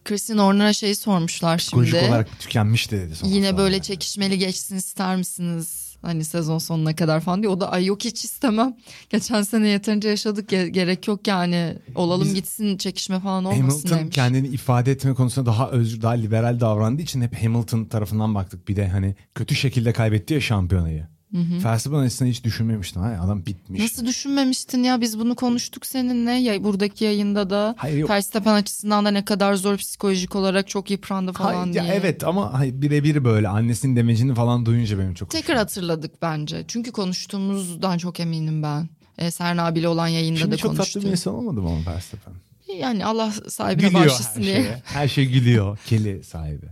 [0.04, 2.08] Christian Horner'a şey sormuşlar Psikolojik şimdi.
[2.08, 3.16] olarak tükenmişti dedi.
[3.16, 3.82] sonra Yine böyle yani.
[3.82, 5.90] çekişmeli geçsin ister misiniz?
[6.02, 7.52] Hani sezon sonuna kadar falan diyor.
[7.52, 8.76] O da ay yok hiç istemem.
[9.10, 10.52] Geçen sene yeterince yaşadık.
[10.52, 11.78] ge- gerek yok yani.
[11.94, 14.14] Olalım Biz- gitsin çekişme falan olmasın Hamilton demiş.
[14.14, 18.68] kendini ifade etme konusunda daha özgür, daha liberal davrandığı için hep Hamilton tarafından baktık.
[18.68, 21.06] Bir de hani kötü şekilde kaybetti ya şampiyonayı.
[21.32, 23.02] Verstappen açısından hiç düşünmemiştim.
[23.02, 23.80] Hayır, adam bitmiş.
[23.82, 28.10] Nasıl düşünmemiştin ya biz bunu konuştuk seninle ya buradaki yayında da Hayır, yok.
[28.10, 31.84] Açısından da ne kadar zor psikolojik olarak çok yıprandı falan Hayır, diye.
[31.84, 36.64] ya evet ama hayır, birebir böyle annesinin demecini falan duyunca benim çok Tekrar hatırladık bence.
[36.68, 38.88] Çünkü konuştuğumuzdan çok eminim ben.
[39.18, 41.02] E, Serna abiyle olan yayında Şimdi da çok tatlı konuştuk.
[41.04, 42.34] bir insan olmadı mı ama Verstappen?
[42.78, 44.56] Yani Allah sahibine Gülüyor bağışlasın her diye.
[44.56, 44.82] şeye.
[44.84, 45.78] Her şey gülüyor.
[45.86, 46.66] Keli sahibi.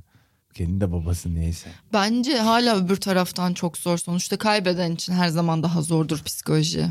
[0.58, 1.68] Kelin de babası neyse.
[1.92, 3.98] Bence hala öbür taraftan çok zor.
[3.98, 6.86] Sonuçta kaybeden için her zaman daha zordur psikoloji.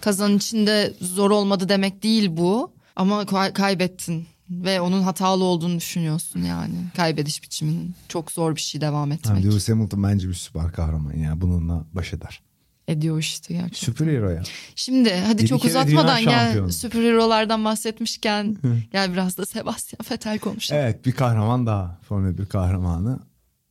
[0.00, 2.72] Kazan için de zor olmadı demek değil bu.
[2.96, 6.74] Ama kay- kaybettin ve onun hatalı olduğunu düşünüyorsun yani.
[6.96, 9.44] Kaybediş biçiminin çok zor bir şey devam etmek.
[9.44, 11.40] Lewis Hamilton bence bir süper kahraman ya.
[11.40, 12.42] Bununla baş eder.
[12.92, 13.92] Ediyor işte gerçekten.
[13.92, 14.42] Süper ya.
[14.74, 16.72] Şimdi hadi çok uzatmadan gel şampiyonu.
[16.72, 18.56] süperhero'lardan bahsetmişken
[18.92, 20.82] gel biraz da Sebastian Vettel konuşalım.
[20.82, 22.00] Evet bir kahraman daha.
[22.08, 23.20] Formula 1 kahramanı.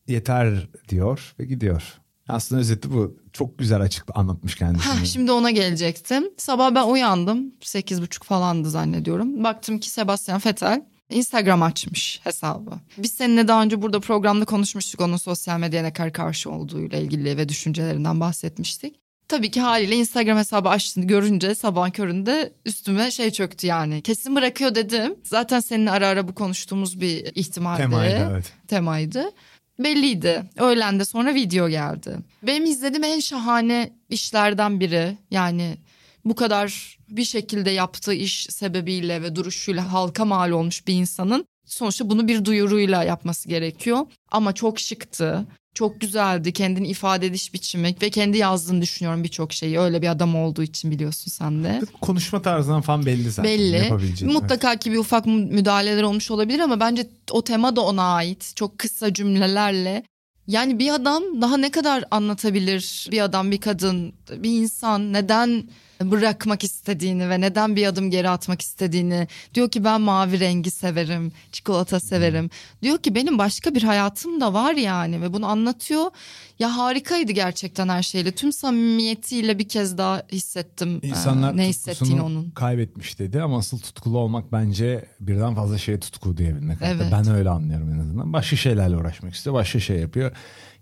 [0.08, 1.84] Yeter diyor ve gidiyor.
[2.28, 3.18] Aslında özeti bu.
[3.34, 4.94] Çok güzel açık anlatmış kendisini.
[4.94, 6.24] Heh, şimdi ona gelecektim.
[6.38, 7.52] Sabah ben uyandım.
[7.62, 9.44] Sekiz buçuk falandı zannediyorum.
[9.44, 12.72] Baktım ki Sebastian Vettel Instagram açmış hesabı.
[12.98, 17.38] Biz seninle daha önce burada programda konuşmuştuk onun sosyal medyaya ne kadar karşı olduğuyla ilgili
[17.38, 19.01] ve düşüncelerinden bahsetmiştik.
[19.32, 24.02] Tabii ki haliyle Instagram hesabı açtığını görünce sabahın köründe üstüme şey çöktü yani.
[24.02, 25.16] Kesin bırakıyor dedim.
[25.24, 27.82] Zaten seninle ara ara bu konuştuğumuz bir ihtimaldi.
[27.82, 28.54] Temaydı evet.
[28.68, 29.32] temaydı.
[29.80, 30.44] Belliydi.
[30.58, 32.18] Öğlen de sonra video geldi.
[32.44, 35.18] Benim izlediğim en şahane işlerden biri.
[35.32, 35.78] Yani
[36.26, 42.10] bu kadar bir şekilde yaptığı iş sebebiyle ve duruşuyla halka mal olmuş bir insanın sonuçta
[42.10, 44.06] bunu bir duyuruyla yapması gerekiyor.
[44.32, 45.46] Ama çok şıktı.
[45.74, 49.80] Çok güzeldi kendini ifade ediş biçimi ve kendi yazdığını düşünüyorum birçok şeyi.
[49.80, 51.82] Öyle bir adam olduğu için biliyorsun sen de.
[52.02, 53.52] Konuşma tarzından falan belli zaten.
[53.52, 53.90] Belli.
[54.34, 58.52] Mutlaka ki bir ufak mü- müdahaleler olmuş olabilir ama bence o tema da ona ait.
[58.56, 60.04] Çok kısa cümlelerle.
[60.52, 63.08] Yani bir adam daha ne kadar anlatabilir?
[63.12, 65.64] Bir adam, bir kadın, bir insan neden
[66.04, 69.28] bırakmak istediğini ve neden bir adım geri atmak istediğini.
[69.54, 72.50] Diyor ki ben mavi rengi severim, çikolata severim.
[72.82, 76.12] Diyor ki benim başka bir hayatım da var yani ve bunu anlatıyor.
[76.60, 78.32] Ya harikaydı gerçekten her şeyle.
[78.32, 82.50] Tüm samimiyetiyle bir kez daha hissettim e, İnsanlar ne hissettiğini onun.
[82.52, 86.82] kaybetmiş dedi ama asıl tutkulu olmak bence birden fazla şeye tutku diyebilmek.
[86.82, 87.08] Hatta Evet.
[87.12, 88.34] Ben öyle anlıyorum en azından.
[88.34, 90.32] Başka şeylerle uğraşmak istiyor, başka şey yapıyor.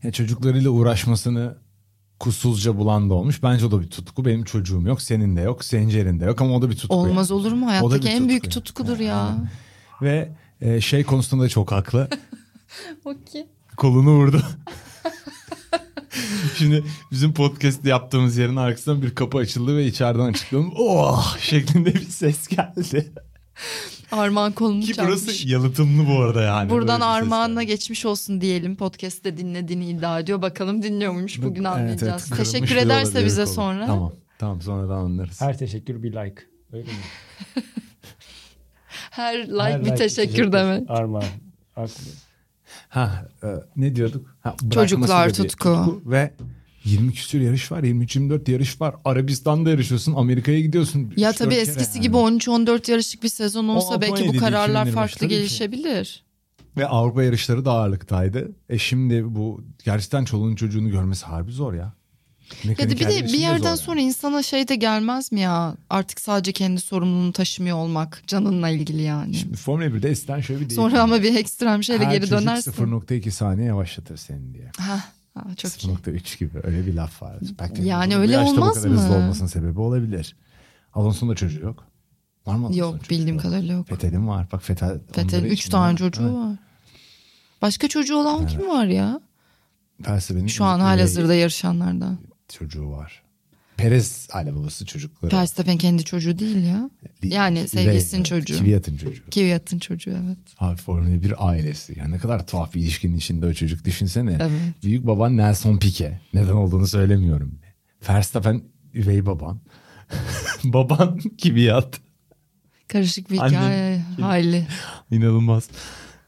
[0.03, 1.57] Yani çocuklarıyla uğraşmasını
[2.19, 3.43] kusursuzca bulan da olmuş.
[3.43, 4.25] Bence o da bir tutku.
[4.25, 6.95] Benim çocuğum yok, senin de yok, Sencer'in de yok ama o da bir tutku.
[6.95, 7.39] Olmaz yani.
[7.39, 7.67] olur mu?
[7.67, 8.63] Hayattaki en büyük tutku.
[8.63, 9.17] tutkudur ya.
[9.17, 9.49] Aynen.
[10.01, 12.09] Ve e, şey konusunda da çok haklı.
[13.05, 13.47] Okey.
[13.77, 14.43] Kolunu vurdu.
[16.57, 20.73] Şimdi bizim podcast yaptığımız yerin arkasından bir kapı açıldı ve içeriden açıkladım.
[20.77, 23.13] Oh şeklinde bir ses geldi.
[24.11, 25.11] Armağan kolunu Ki çalmış.
[25.27, 26.69] burası yalıtımlı bu arada yani.
[26.69, 28.75] Buradan Armağan'la geçmiş olsun diyelim.
[28.75, 30.41] Podcast'te dinlediğini iddia ediyor.
[30.41, 32.29] Bakalım dinliyor muymuş bugün Evet, anlayacağız.
[32.35, 33.53] evet, Teşekkür ederse bize kolu.
[33.53, 33.85] sonra.
[33.85, 34.13] Tamam.
[34.39, 35.41] Tamam sonradan anlarız.
[35.41, 36.41] Her teşekkür bir like.
[36.73, 36.97] Öyle mi?
[39.11, 40.89] Her like Her bir teşekkür, demek.
[40.89, 41.23] Armağan.
[41.75, 41.91] Aklı.
[42.89, 44.35] Ha e, ne diyorduk?
[44.41, 46.01] Ha, Çocuklar, bir tutku.
[46.05, 46.33] Ve
[46.85, 47.83] 20 küsür yarış var.
[47.83, 48.95] 23-24 yarış var.
[49.05, 50.15] Arabistan'da yarışıyorsun.
[50.15, 51.13] Amerika'ya gidiyorsun.
[51.17, 52.01] Ya tabii eskisi yani.
[52.01, 55.35] gibi 13-14 yarışlık bir sezon olsa 16-17 belki bu değil, kararlar 2025 farklı ki.
[55.35, 56.23] gelişebilir.
[56.77, 58.51] Ve Avrupa yarışları da ağırlıktaydı.
[58.69, 61.93] E şimdi bu gerçekten çoluğun çocuğunu görmesi harbi zor ya.
[62.63, 65.75] Ya da bir de bir yerden sonra insana şey de gelmez mi ya?
[65.89, 69.33] Artık sadece kendi sorumluluğunu taşımıyor olmak canınla ilgili yani.
[69.33, 72.41] Şimdi Formula 1'de eskiden şöyle bir deyim Sonra ama bir ekstrem şeyle Her geri çocuk
[72.41, 72.71] dönersin.
[72.71, 74.71] 0.2 saniye yavaşlatır seni diye.
[74.77, 75.03] Ha,
[75.45, 75.93] ha, çok iyi.
[75.93, 77.37] 0.3 gibi öyle bir laf var.
[77.59, 79.15] Belki Yani öyle olmaz bu kadar hızlı mı?
[79.15, 80.35] olmasının sebebi olabilir.
[80.93, 81.83] Alonso'nun da çocuğu yok.
[82.45, 83.09] Var mı Alonso'nun Yok çocuğu?
[83.09, 83.87] bildiğim kadarıyla yok.
[83.87, 84.47] Fethel'in var.
[84.51, 84.99] Bak Fethel.
[85.11, 86.33] Fethel'in onları 3 için tane çocuğu Evet.
[86.33, 86.55] var.
[87.61, 89.21] Başka çocuğu olan kim var ya?
[90.07, 92.17] Verstappen'in Şu an üvey halihazırda yarışanlardan.
[92.49, 93.23] çocuğu var.
[93.79, 95.35] Perez aile babası çocukları.
[95.35, 96.89] Verstappen kendi çocuğu değil ya.
[97.23, 98.59] Yani sevgilisinin çocuğu.
[98.59, 99.23] Kvyat'ın çocuğu.
[99.31, 100.37] Kvyat'ın çocuğu evet.
[100.59, 101.99] Abi Formula 1 ailesi.
[101.99, 104.37] Yani ne kadar tuhaf bir ilişkinin içinde o çocuk düşünsene.
[104.41, 104.83] Evet.
[104.83, 106.13] Büyük baban Nelson Piquet.
[106.33, 107.59] Neden olduğunu söylemiyorum.
[108.09, 108.61] Verstappen
[108.93, 109.59] üvey baban.
[110.63, 111.99] baban Kvyat.
[112.87, 114.01] Karışık bir Annen- hikaye.
[114.21, 114.67] Hayli.
[115.11, 115.69] İnanılmaz.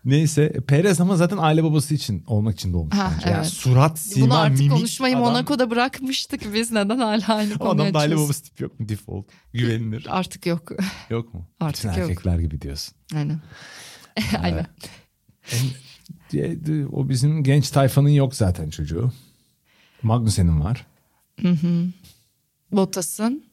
[0.05, 3.29] Neyse Perez ama zaten aile babası için olmak için doğmuş Ha, bence.
[3.29, 3.47] Yani evet.
[3.53, 4.73] surat, sima, Bunu artık mimik.
[4.73, 6.71] konuşmayı adam, Monaco'da bırakmıştık biz.
[6.71, 9.25] Neden hala aynı konuyu adamda aile babası tipi yok mu default?
[9.53, 10.07] Güvenilir.
[10.09, 10.71] Artık yok.
[11.09, 11.47] yok mu?
[11.59, 12.09] Artık Bütün yok.
[12.09, 12.95] erkekler gibi diyorsun.
[13.15, 13.41] Aynen.
[14.41, 14.65] Aynen.
[16.31, 16.59] Diye-
[16.91, 19.11] O bizim genç tayfanın yok zaten çocuğu.
[20.03, 20.85] Magnussen'in var.
[22.71, 23.43] Bottas'ın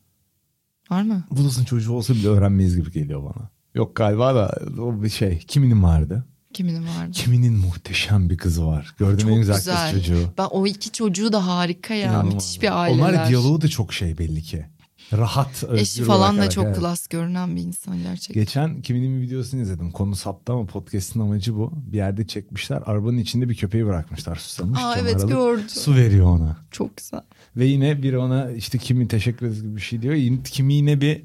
[0.90, 1.24] var mı?
[1.30, 3.51] Bulasın çocuğu olsa bile öğrenmeyiz gibi geliyor bana.
[3.74, 5.38] Yok galiba da o bir şey.
[5.38, 6.24] Kiminin vardı?
[6.53, 7.11] Kiminin vardı?
[7.12, 8.94] Kiminin muhteşem bir kızı var.
[8.99, 9.92] Gördüğüm Çok en güzel, güzel.
[9.92, 10.32] kız çocuğu.
[10.38, 12.11] Ben o iki çocuğu da harika ya.
[12.11, 12.34] İnanılmaz.
[12.34, 13.09] Müthiş bir aileler.
[13.09, 14.66] Onlar diyaloğu da çok şey belli ki.
[15.12, 15.64] Rahat.
[15.74, 16.78] Eşi falan da çok evet.
[16.78, 18.42] klas görünen bir insan gerçekten.
[18.42, 19.90] Geçen kiminin bir videosunu izledim.
[19.90, 21.72] Konu saptı ama podcast'ın amacı bu.
[21.74, 22.82] Bir yerde çekmişler.
[22.86, 24.80] Arabanın içinde bir köpeği bırakmışlar susamış.
[24.82, 25.28] Aa, evet, aralık.
[25.28, 25.68] gördüm.
[25.68, 26.57] Su veriyor ona.
[26.70, 27.20] Çok güzel.
[27.57, 30.44] Ve yine biri ona işte kimi teşekkür ederiz gibi bir şey diyor.
[30.44, 31.22] Kimi yine bir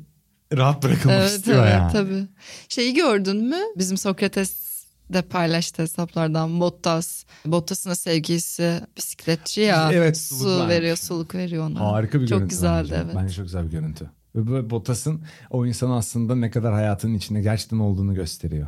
[0.58, 1.92] rahat bırakılmak Evet istiyor evet yani.
[1.92, 2.28] tabii.
[2.70, 3.58] Şeyi gördün mü?
[3.78, 4.63] Bizim Sokrates
[5.10, 7.24] de paylaştı hesaplardan Bottas.
[7.46, 9.90] Bottas'ın sevgilisi bisikletçi ya.
[9.94, 10.76] Evet, Su vermiş.
[10.76, 11.80] veriyor, suluk veriyor ona.
[11.80, 12.50] Harika bir Çok görüntü.
[12.56, 13.04] güzeldi bence.
[13.06, 13.16] evet.
[13.16, 14.12] Bence çok güzel bir görüntü.
[14.36, 18.68] Ve Bottas'ın o insan aslında ne kadar hayatının içinde gerçekten olduğunu gösteriyor.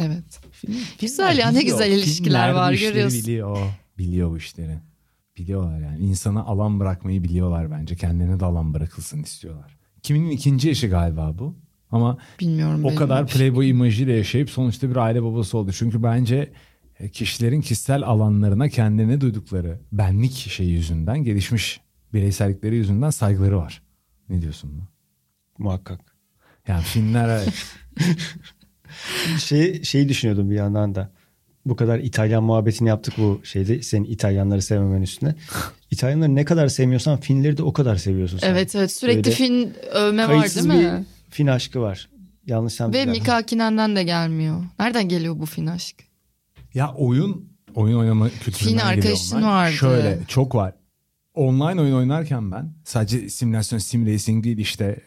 [0.00, 0.40] Evet.
[1.00, 3.18] Güzel ya, ne güzel ilişkiler var, görüyorsun.
[3.22, 3.58] Biliyor.
[3.98, 4.78] Biliyor bu işleri.
[5.36, 5.98] Biliyorlar yani.
[5.98, 7.96] İnsana alan bırakmayı biliyorlar bence.
[7.96, 9.78] Kendilerine de alan bırakılsın istiyorlar.
[10.02, 11.56] Kiminin ikinci eşi galiba bu.
[11.94, 12.84] Ama Bilmiyorum.
[12.84, 13.32] o kadar de.
[13.32, 15.72] playboy imajıyla yaşayıp sonuçta bir aile babası oldu.
[15.72, 16.52] Çünkü bence
[17.00, 21.80] e, kişilerin kişisel alanlarına kendilerine duydukları benlik şeyi yüzünden gelişmiş
[22.12, 23.82] bireysellikleri yüzünden saygıları var.
[24.28, 24.88] Ne diyorsun buna?
[25.58, 26.00] Muhakkak.
[26.68, 27.48] Yani filmler evet.
[29.38, 31.12] Şey, şeyi düşünüyordum bir yandan da.
[31.66, 33.82] Bu kadar İtalyan muhabbetini yaptık bu şeyde.
[33.82, 35.34] Senin İtalyanları sevmemen üstüne.
[35.90, 38.50] İtalyanları ne kadar sevmiyorsan Finleri de o kadar seviyorsun sen.
[38.50, 41.04] Evet evet sürekli Böyle fin övme var değil bir mi?
[41.34, 42.08] Fin aşkı var.
[42.46, 43.10] Yanlış Ve anladım.
[43.10, 44.64] Mika Hakinen'den de gelmiyor.
[44.78, 45.96] Nereden geliyor bu fin aşk?
[46.74, 49.48] ya oyun oyun oynama kültüründen Fin geliyor arkadaşın onlar.
[49.48, 49.72] vardı.
[49.72, 50.74] Şöyle çok var.
[51.34, 55.00] Online oyun oynarken ben sadece simülasyon sim racing değil işte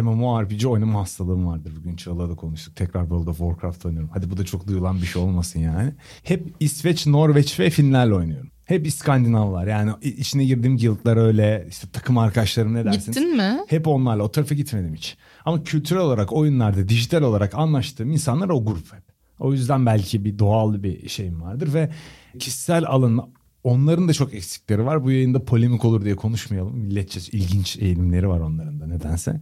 [0.00, 1.72] MMORPG oynama hastalığım vardır.
[1.76, 2.76] Bugün Çağla'da da konuştuk.
[2.76, 4.10] Tekrar World of Warcraft oynuyorum.
[4.12, 5.92] Hadi bu da çok duyulan bir şey olmasın yani.
[6.22, 8.50] Hep İsveç, Norveç ve Finlerle oynuyorum.
[8.70, 9.66] Hep İskandinavlar.
[9.66, 13.06] Yani içine girdiğim guildlar öyle işte takım arkadaşlarım ne dersiniz?
[13.06, 13.58] Gittin mi?
[13.68, 15.16] Hep onlarla o tarafa gitmedim hiç.
[15.44, 19.02] Ama kültürel olarak oyunlarda dijital olarak anlaştığım insanlar o grup hep.
[19.38, 21.90] O yüzden belki bir doğal bir şeyim vardır ve
[22.38, 23.20] kişisel alanın
[23.64, 25.04] onların da çok eksikleri var.
[25.04, 26.78] Bu yayında polemik olur diye konuşmayalım.
[26.78, 29.40] Milletçe ilginç eğilimleri var onların da nedense.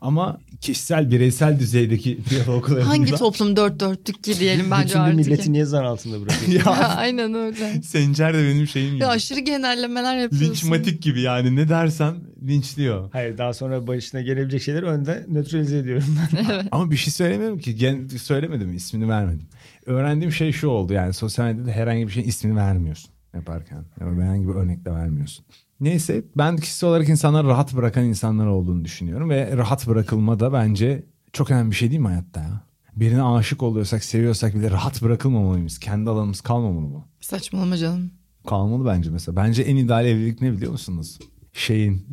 [0.00, 2.88] Ama kişisel bireysel düzeydeki diyaloglarında...
[2.88, 5.16] Hangi toplum dört dörtlük ki diyelim bence Bütün artık.
[5.16, 6.48] milleti niye zan altında bırakıyor?
[6.66, 7.82] Ya Aynen öyle.
[7.82, 9.02] Sencer de benim şeyim gibi.
[9.02, 10.48] Ya aşırı genellemeler yapıyorsun.
[10.48, 13.10] Linçmatik gibi yani ne dersem linçliyor.
[13.12, 16.68] Hayır daha sonra başına gelebilecek şeyleri önde nötralize ediyorum ben.
[16.72, 17.76] Ama bir şey söylemiyorum ki.
[17.76, 19.46] Gen, söylemedim ismini vermedim.
[19.86, 23.84] Öğrendiğim şey şu oldu yani sosyal medyada herhangi bir şeyin ismini vermiyorsun yaparken.
[24.00, 25.44] Yani herhangi bir örnek de vermiyorsun.
[25.80, 29.30] Neyse ben kişisel olarak insanları rahat bırakan insanlar olduğunu düşünüyorum.
[29.30, 32.60] Ve rahat bırakılma da bence çok önemli bir şey değil mi hayatta ya?
[32.96, 35.78] Birine aşık oluyorsak, seviyorsak bile rahat bırakılmamalıyız.
[35.78, 37.04] Kendi alanımız kalmamalı mı?
[37.20, 38.10] Saçmalama canım.
[38.46, 39.36] kalmalı bence mesela.
[39.36, 41.18] Bence en ideal evlilik ne biliyor musunuz?
[41.52, 42.06] Şeyin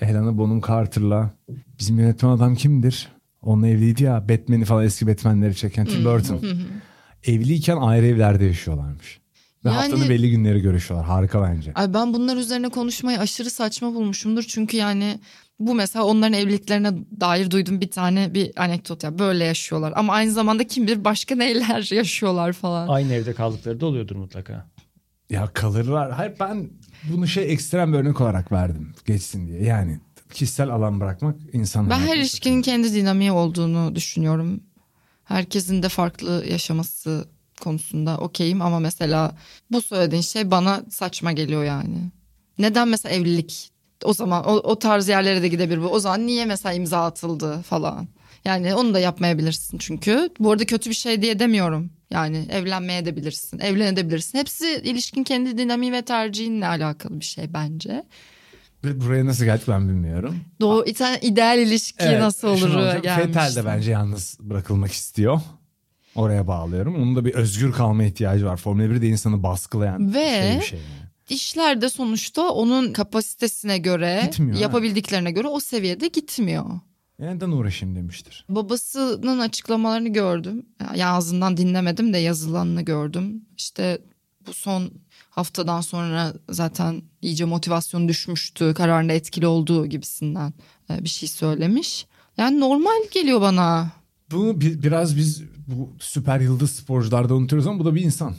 [0.00, 1.30] e, Helena Bonham Carter'la
[1.78, 3.08] bizim yönetmen adam kimdir?
[3.42, 6.40] Onunla evliydi ya Batman'i falan eski Batman'leri çeken Tim Burton.
[7.26, 9.20] Evliyken ayrı evlerde yaşıyorlarmış.
[9.64, 11.08] Ve Yani- haftanın belli günleri görüşüyorlar.
[11.08, 11.72] Harika bence.
[11.74, 14.42] Ay ben bunlar üzerine konuşmayı aşırı saçma bulmuşumdur.
[14.48, 15.18] Çünkü yani
[15.58, 19.92] bu mesela onların evliliklerine dair duyduğum bir tane bir anekdot ya böyle yaşıyorlar.
[19.96, 22.88] Ama aynı zamanda kim bilir başka neler yaşıyorlar falan.
[22.88, 24.66] Aynı evde kaldıkları da oluyordur mutlaka.
[25.30, 26.12] Ya kalırlar.
[26.12, 26.70] Hayır ben
[27.12, 28.92] bunu şey ekstrem bir örnek olarak verdim.
[29.06, 29.62] Geçsin diye.
[29.62, 30.00] Yani
[30.32, 34.60] kişisel alan bırakmak insan Ben her ilişkinin kendi dinamiği olduğunu düşünüyorum.
[35.24, 37.28] Herkesin de farklı yaşaması
[37.62, 39.36] konusunda okeyim ama mesela
[39.70, 41.98] bu söylediğin şey bana saçma geliyor yani.
[42.58, 43.72] Neden mesela evlilik
[44.04, 45.86] o zaman o, o tarz yerlere de gidebilir bu.
[45.86, 48.08] O zaman niye mesela imza atıldı falan.
[48.44, 50.30] Yani onu da yapmayabilirsin çünkü.
[50.38, 51.90] Bu arada kötü bir şey diye demiyorum.
[52.10, 54.38] Yani evlenmeye de bilirsin, evlenebilirsin.
[54.38, 58.04] Hepsi ilişkin kendi dinamiği ve tercihinle alakalı bir şey bence.
[58.84, 60.36] Ve buraya nasıl geldik ben bilmiyorum.
[60.60, 60.84] Doğu
[61.22, 63.32] ideal ilişki Evet, nasıl olur gelmişti.
[63.32, 65.40] Fetel de bence yalnız bırakılmak istiyor.
[66.14, 66.94] Oraya bağlıyorum.
[66.96, 68.56] Onun da bir özgür kalma ihtiyacı var.
[68.56, 70.78] Formula 1 de insanı baskılayan Ve- şey bir şey.
[70.78, 71.08] yani.
[71.28, 76.64] İşler de sonuçta onun kapasitesine göre, Gitmiyor, yapabildiklerine göre o seviyede gitmiyor.
[77.18, 78.44] Neden uğraşayım demiştir.
[78.48, 80.66] Babasının açıklamalarını gördüm.
[80.80, 83.44] Yani ağzından dinlemedim de yazılanını gördüm.
[83.58, 83.98] İşte
[84.46, 84.90] bu son
[85.30, 88.74] haftadan sonra zaten iyice motivasyon düşmüştü.
[88.74, 90.52] Kararında etkili olduğu gibisinden
[90.90, 92.06] e, bir şey söylemiş.
[92.36, 93.90] Yani normal geliyor bana.
[94.30, 98.34] Bunu bi- biraz biz bu süper yıldız sporcularda unutuyoruz ama bu da bir insan.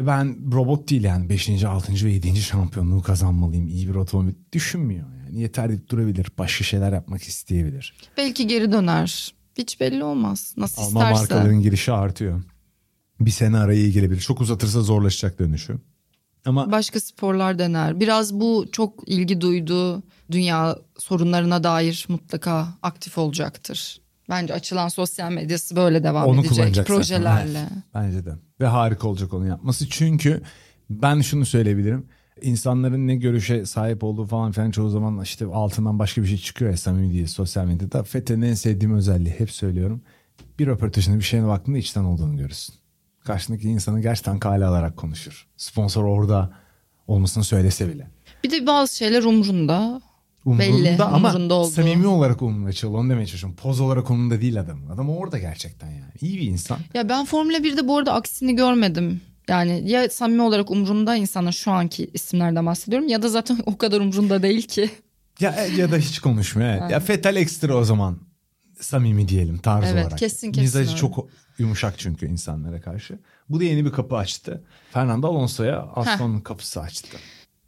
[0.00, 1.64] Ben robot değil yani 5.
[1.64, 2.06] 6.
[2.06, 2.36] ve 7.
[2.36, 3.66] şampiyonluğu kazanmalıyım.
[3.68, 5.06] iyi bir otomobil düşünmüyor.
[5.26, 6.26] Yani yeter deyip durabilir.
[6.38, 7.94] Başka şeyler yapmak isteyebilir.
[8.16, 9.34] Belki geri döner.
[9.58, 10.54] Hiç belli olmaz.
[10.56, 11.34] Nasıl Alman isterse.
[11.34, 12.42] markaların girişi artıyor.
[13.20, 14.20] Bir sene araya iyi gelebilir.
[14.20, 15.78] Çok uzatırsa zorlaşacak dönüşü.
[16.44, 18.00] Ama Başka sporlar dener.
[18.00, 24.00] Biraz bu çok ilgi duyduğu dünya sorunlarına dair mutlaka aktif olacaktır.
[24.28, 27.58] Bence açılan sosyal medyası böyle devam onu edecek projelerle.
[27.58, 28.32] Evet, bence de.
[28.60, 29.88] Ve harika olacak onu yapması.
[29.88, 30.42] Çünkü
[30.90, 32.06] ben şunu söyleyebilirim.
[32.42, 36.70] İnsanların ne görüşe sahip olduğu falan filan çoğu zaman işte altından başka bir şey çıkıyor
[36.70, 38.02] ya samimi değil sosyal medyada.
[38.02, 40.02] Fethi'nin en sevdiğim özelliği hep söylüyorum.
[40.58, 42.74] Bir röportajına bir şeyine baktığında içten olduğunu görürsün.
[43.24, 45.46] Karşındaki insanı gerçekten kale alarak konuşur.
[45.56, 46.52] Sponsor orada
[47.06, 48.10] olmasını söylese bile.
[48.44, 50.00] Bir de bazı şeyler umrunda.
[50.44, 51.64] Umrunda Belli, ama olduğu.
[51.70, 53.00] samimi olarak umrunda çalıyor.
[53.00, 53.56] Onu demeye çalışıyorum.
[53.56, 54.90] Poz olarak umrunda değil adam.
[54.90, 56.12] Adam orada gerçekten yani.
[56.20, 56.78] İyi bir insan.
[56.94, 59.20] Ya ben Formula 1'de bu arada aksini görmedim.
[59.48, 64.00] Yani ya samimi olarak umrunda insanlar şu anki isimlerden bahsediyorum ya da zaten o kadar
[64.00, 64.90] umrunda değil ki.
[65.40, 66.68] Ya ya da hiç konuşmuyor.
[66.80, 66.90] Evet.
[66.90, 68.18] Ya Fetal ekstra o zaman
[68.80, 70.18] samimi diyelim tarz Evet, olarak.
[70.18, 71.00] kesin, kesin Mizacı öyle.
[71.00, 71.28] çok
[71.58, 73.18] yumuşak çünkü insanlara karşı.
[73.48, 74.64] Bu da yeni bir kapı açtı.
[74.92, 77.16] Fernando Alonso'ya Aston'un kapısı açtı.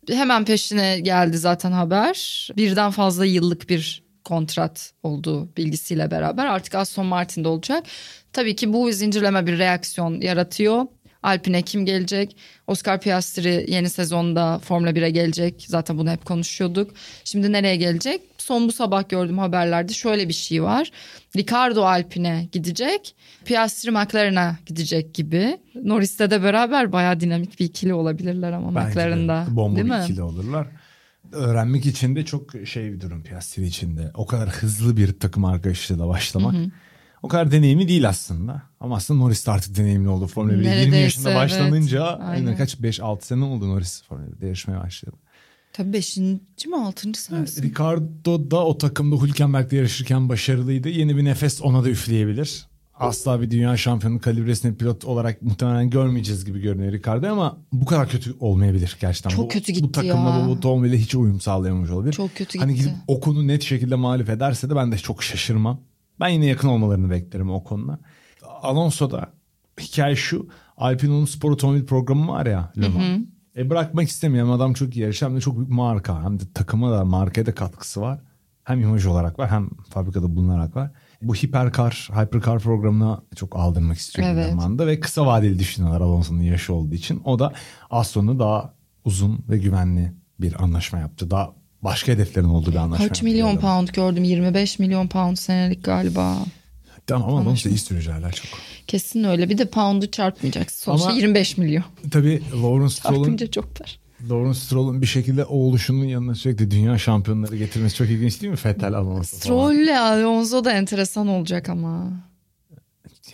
[0.08, 2.48] Hemen peşine geldi zaten haber.
[2.56, 7.86] Birden fazla yıllık bir kontrat olduğu bilgisiyle beraber artık Aston Martin'de olacak.
[8.32, 10.86] Tabii ki bu zincirleme bir reaksiyon yaratıyor.
[11.22, 12.36] Alpine kim gelecek?
[12.66, 15.64] Oscar Piastri yeni sezonda Formula 1'e gelecek.
[15.68, 16.90] Zaten bunu hep konuşuyorduk.
[17.24, 18.20] Şimdi nereye gelecek?
[18.38, 20.90] Son bu sabah gördüğüm haberlerde şöyle bir şey var.
[21.36, 23.16] Ricardo Alpine gidecek.
[23.44, 25.58] Piastri McLaren'a gidecek gibi.
[25.84, 29.46] Norris'le de beraber bayağı dinamik bir ikili olabilirler ama Bence de McLaren'da.
[29.50, 30.00] bomba değil bir mi?
[30.04, 30.66] ikili olurlar.
[31.32, 34.10] Öğrenmek için de çok şey bir durum Piastri için de.
[34.14, 36.54] O kadar hızlı bir takım arkadaşıyla başlamak.
[37.26, 38.62] O kadar deneyimli değil aslında.
[38.80, 40.58] Ama aslında Norris de artık deneyimli oldu Formula 1'e.
[40.58, 41.40] 20 Neredeyse, yaşında evet.
[41.40, 42.46] başlanınca Aynen.
[42.46, 45.16] yani kaç 5-6 sene oldu Norris Formula 1'de yarışmaya başladı.
[45.72, 47.60] Tabii beşinci mi altıncı senesi?
[47.62, 47.68] mi?
[47.68, 50.88] Ricardo da o takımda Hülkenberg'de yarışırken başarılıydı.
[50.88, 52.66] Yeni bir nefes ona da üfleyebilir.
[52.94, 58.08] Asla bir dünya şampiyonu kalibresinde pilot olarak muhtemelen görmeyeceğiz gibi görünüyor Ricardo ama bu kadar
[58.08, 59.30] kötü olmayabilir gerçekten.
[59.30, 60.46] Çok bu, kötü Bu gitti takımla ya.
[60.46, 62.12] bu otomobile hiç uyum sağlayamamış olabilir.
[62.12, 62.84] Çok kötü Hani gitti.
[62.84, 65.80] gidip Ocon'u net şekilde mağlup ederse de ben de çok şaşırmam.
[66.20, 67.98] Ben yine yakın olmalarını beklerim Ocon'la.
[68.62, 69.30] Alonso'da
[69.80, 70.48] hikaye şu.
[70.76, 73.20] Alpine'nin spor otomobil programı var ya Le Mans.
[73.56, 74.52] E bırakmak istemiyorum.
[74.52, 75.30] Adam çok iyi yarışıyor.
[75.30, 76.24] Hem de çok büyük marka.
[76.24, 78.20] Hem de takıma da markaya da katkısı var.
[78.64, 80.90] Hem imaj olarak var hem fabrikada bulunarak var.
[81.22, 84.50] Bu hiperkar, hypercar programına çok aldırmak istiyor Evet.
[84.50, 84.86] zamanda.
[84.86, 87.20] Ve kısa vadeli düşünüyorlar Alonso'nun yaşı olduğu için.
[87.24, 87.52] O da
[88.04, 91.30] sonra daha uzun ve güvenli bir anlaşma yaptı.
[91.30, 91.52] Daha
[91.86, 93.60] başka hedeflerin olduğu bir anlaşma Kaç milyon adam.
[93.60, 94.24] pound gördüm?
[94.24, 96.36] 25 milyon pound senelik galiba.
[97.06, 98.46] Tamam ama Alonso iyi sürücü hala çok.
[98.86, 99.48] Kesin öyle.
[99.48, 100.84] Bir de pound'u çarpmayacaksın.
[100.84, 101.84] Sonuçta Ama- 25 milyon.
[102.10, 103.98] Tabii Lawrence Stroll'un Çarpınca çok var.
[104.30, 108.58] Lawrence Stroll'un bir şekilde o oluşunun yanına sürekli dünya şampiyonları getirmesi çok ilginç değil mi?
[108.64, 109.40] Vettel Alonso falan.
[109.40, 112.12] Stroll ile Alonso da enteresan olacak ama.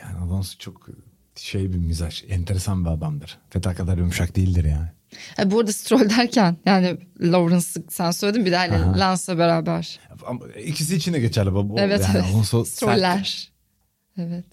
[0.00, 0.88] Yani Alonso çok
[1.36, 2.24] Şey bir mizaç.
[2.28, 3.38] Enteresan bir adamdır.
[3.50, 4.88] Feta kadar yumuşak değildir yani.
[5.36, 8.98] Ha, bu arada Stroll derken yani Lawrence'ı sen söyledin bir de hani.
[8.98, 10.00] Lance'la beraber.
[10.26, 11.74] Ama ikisi için de geçerli bu.
[11.78, 12.34] evet yani evet.
[12.34, 13.52] Alonso, Stroller.
[14.18, 14.46] Evet.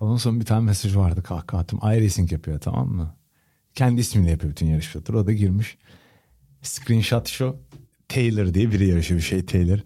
[0.00, 1.80] Alonso'nun bir tane mesajı vardı kahkaha attım.
[1.82, 3.14] iRacing yapıyor tamam mı?
[3.74, 5.18] Kendi ismiyle yapıyor bütün yarış pilotları.
[5.18, 5.78] O da girmiş.
[6.62, 7.56] Screenshot şu.
[8.08, 9.78] Taylor diye biri yarışıyor bir şey Taylor.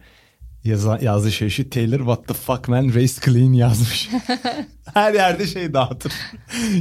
[0.64, 4.08] Yaza, yazdığı şey şu Taylor what the fuck man race clean yazmış.
[4.94, 6.12] Her yerde şey dağıtır.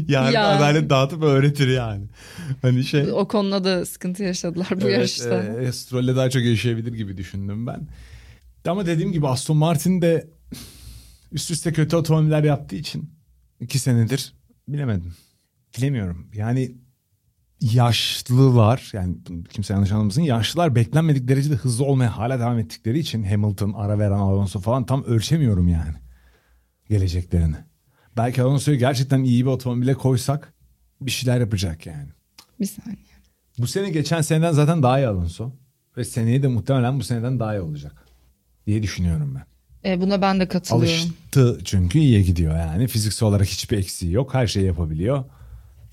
[0.07, 0.47] Yani Ya.
[0.47, 2.05] adalet dağıtıp öğretir yani.
[2.61, 3.11] Hani şey.
[3.11, 5.43] O konuda da sıkıntı yaşadılar bu Evet, yarışta.
[5.43, 7.87] E, Stroll'le daha çok yaşayabilir gibi düşündüm ben.
[8.67, 10.29] Ama dediğim gibi Aston Martin de
[11.31, 13.09] üst üste kötü otomobiller yaptığı için
[13.59, 14.33] iki senedir
[14.67, 15.13] bilemedim.
[15.77, 16.27] Bilemiyorum.
[16.33, 16.71] Yani
[17.61, 19.15] yaşlılar yani
[19.49, 24.11] kimse yanlış anlamasın yaşlılar beklenmedik derecede hızlı olmaya hala devam ettikleri için Hamilton, ara veren
[24.11, 25.95] Alonso falan tam ölçemiyorum yani
[26.89, 27.55] geleceklerini.
[28.17, 30.53] Belki Alonso'yu gerçekten iyi bir otomobile koysak
[31.01, 32.09] bir şeyler yapacak yani.
[32.59, 32.97] Bir saniye.
[33.57, 35.51] Bu sene geçen seneden zaten daha iyi Alonso.
[35.97, 38.05] Ve seneye de muhtemelen bu seneden daha iyi olacak.
[38.67, 39.45] Diye düşünüyorum ben.
[39.91, 40.93] E, buna ben de katılıyorum.
[40.93, 42.87] Alıştı çünkü iyiye gidiyor yani.
[42.87, 44.33] Fiziksel olarak hiçbir eksiği yok.
[44.33, 45.23] Her şeyi yapabiliyor.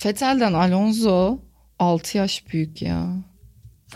[0.05, 1.39] Vettel'den Alonso
[1.79, 3.13] 6 yaş büyük ya.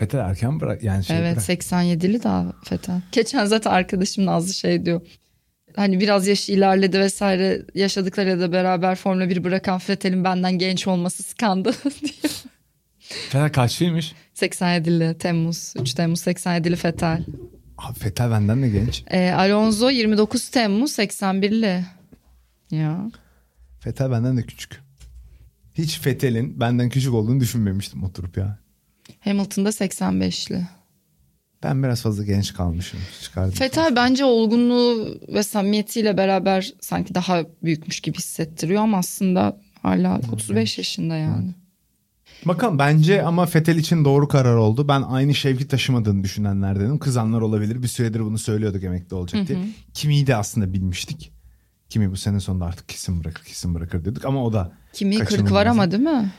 [0.01, 1.49] Vettel erken bırak yani şey evet bırak.
[1.49, 3.01] 87'li daha Vettel.
[3.11, 5.01] Geçen zaten arkadaşım Nazlı şey diyor.
[5.75, 11.23] Hani biraz yaşı ilerledi vesaire yaşadıklarıyla da beraber Formula 1 bırakan Vettel'in benden genç olması
[11.23, 12.33] skandal diyor.
[13.25, 14.13] Vettel kaçlıymış?
[14.35, 17.23] 87'li Temmuz 3 Temmuz 87'li Vettel.
[17.77, 19.03] Abi Vettel benden de genç.
[19.11, 21.85] E, Alonso 29 Temmuz 81'li.
[22.71, 23.11] Ya.
[23.85, 24.82] Vettel benden de küçük.
[25.75, 28.59] Hiç Vettel'in benden küçük olduğunu düşünmemiştim oturup ya.
[29.19, 30.67] Hamilton'da 85'li.
[31.63, 32.99] Ben biraz fazla genç kalmışım.
[33.21, 33.53] Çıkardım.
[33.61, 40.77] Vettel bence olgunluğu ve samimiyetiyle beraber sanki daha büyükmüş gibi hissettiriyor ama aslında hala 35
[40.77, 41.53] yaşında yani.
[42.45, 44.87] Bakalım bence ama Fetel için doğru karar oldu.
[44.87, 46.99] Ben aynı şevki taşımadığını düşünenlerdenim.
[46.99, 47.83] Kızanlar olabilir.
[47.83, 49.59] Bir süredir bunu söylüyorduk emekli olacak diye.
[49.93, 51.31] Kimi'yi de aslında bilmiştik.
[51.89, 55.29] Kimi bu sene sonunda artık kesin bırakır kesin bırakır dedik ama o da Kimi 40
[55.29, 55.51] kaçınılmaz.
[55.51, 56.31] var ama değil mi?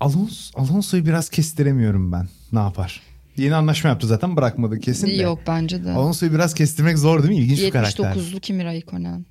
[0.00, 2.28] Alonso, Alonso'yu biraz kestiremiyorum ben.
[2.52, 3.02] Ne yapar?
[3.36, 5.12] Yeni anlaşma yaptı zaten bırakmadı kesin de.
[5.12, 5.90] Yok bence de.
[5.90, 7.44] Alonso'yu biraz kestirmek zor değil mi?
[7.44, 8.14] İlginç bir karakter.
[8.14, 9.26] 79'lu Kimi Raikkonen.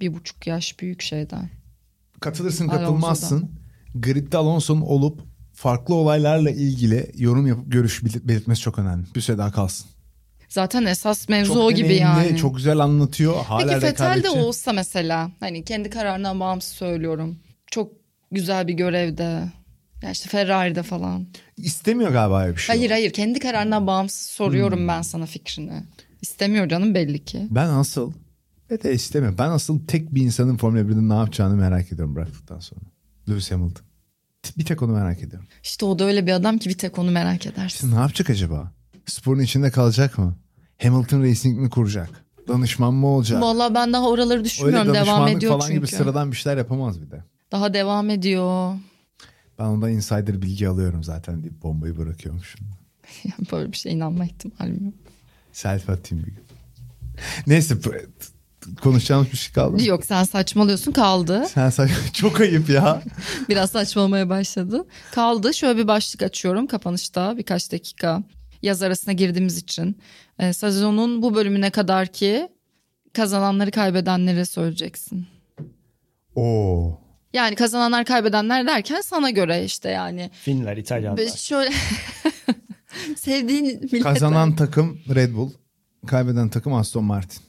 [0.00, 1.50] Bir buçuk yaş büyük şeyden.
[2.20, 2.84] Katılırsın Alonso'dan.
[2.86, 3.50] katılmazsın.
[3.94, 5.20] Grid'de Alonso'nun olup
[5.52, 9.06] farklı olaylarla ilgili yorum yapıp görüş belirt- belirtmesi çok önemli.
[9.14, 9.86] Bir süre daha kalsın.
[10.48, 12.36] Zaten esas mevzu Çok o gibi deneyimli, yani.
[12.36, 13.44] Çok güzel anlatıyor.
[13.44, 17.38] Hala Peki Vettel de olsa mesela hani kendi kararından bağımsız söylüyorum.
[17.66, 17.92] Çok
[18.34, 19.52] güzel bir görevde.
[20.02, 21.26] Ya işte Ferrari'de falan.
[21.56, 22.76] İstemiyor galiba öyle bir şey.
[22.76, 24.88] Hayır hayır kendi kararından bağımsız soruyorum Hmm.
[24.88, 25.82] ben sana fikrini.
[26.22, 27.46] İstemiyor canım belli ki.
[27.50, 28.12] Ben asıl
[28.70, 29.38] Vettel istemiyor.
[29.38, 32.80] Ben asıl tek bir insanın Formula 1'de ne yapacağını merak ediyorum bıraktıktan sonra.
[33.28, 33.86] Lewis Hamilton.
[34.58, 35.48] Bir tek onu merak ediyorum.
[35.62, 37.90] İşte o da öyle bir adam ki bir tek onu merak İşte edersin.
[37.90, 38.72] ne yapacak acaba?
[39.06, 40.36] Sporun içinde kalacak mı?
[40.82, 42.24] Hamilton Racing mi kuracak?
[42.48, 43.42] Danışman mı olacak?
[43.42, 44.86] Vallahi ben daha oraları Öyle düşünmüyorum.
[44.86, 45.74] Devam danışmanlık ediyor falan çünkü.
[45.78, 47.24] gibi sıradan bir şeyler yapamaz bir de.
[47.54, 48.74] Daha devam ediyor.
[49.58, 52.60] Ben ondan insider bilgi alıyorum zaten deyip bombayı bırakıyormuşum.
[53.52, 54.94] Böyle bir şey inanma ihtimalim yok.
[55.52, 56.44] Selfie atayım bir gün.
[57.46, 57.74] Neyse
[58.82, 59.82] konuşacağımız bir şey kaldı mı?
[59.82, 61.44] Yok sen saçmalıyorsun kaldı.
[61.48, 63.02] Sen say- çok ayıp ya.
[63.48, 64.84] Biraz saçmalamaya başladı.
[65.12, 65.54] Kaldı.
[65.54, 68.22] Şöyle bir başlık açıyorum kapanışta birkaç dakika.
[68.62, 69.96] Yaz arasına girdiğimiz için.
[70.38, 72.48] Ee, sezonun bu bölümüne kadar ki
[73.12, 75.26] kazananları kaybedenleri söyleyeceksin.
[76.36, 77.03] Oo.
[77.34, 80.30] Yani kazananlar kaybedenler derken sana göre işte yani.
[80.32, 81.36] Finler, İtalyanlar.
[81.36, 81.70] Şöyle
[83.16, 84.02] sevdiğin milletler.
[84.02, 85.50] Kazanan takım Red Bull.
[86.06, 87.42] Kaybeden takım Aston Martin.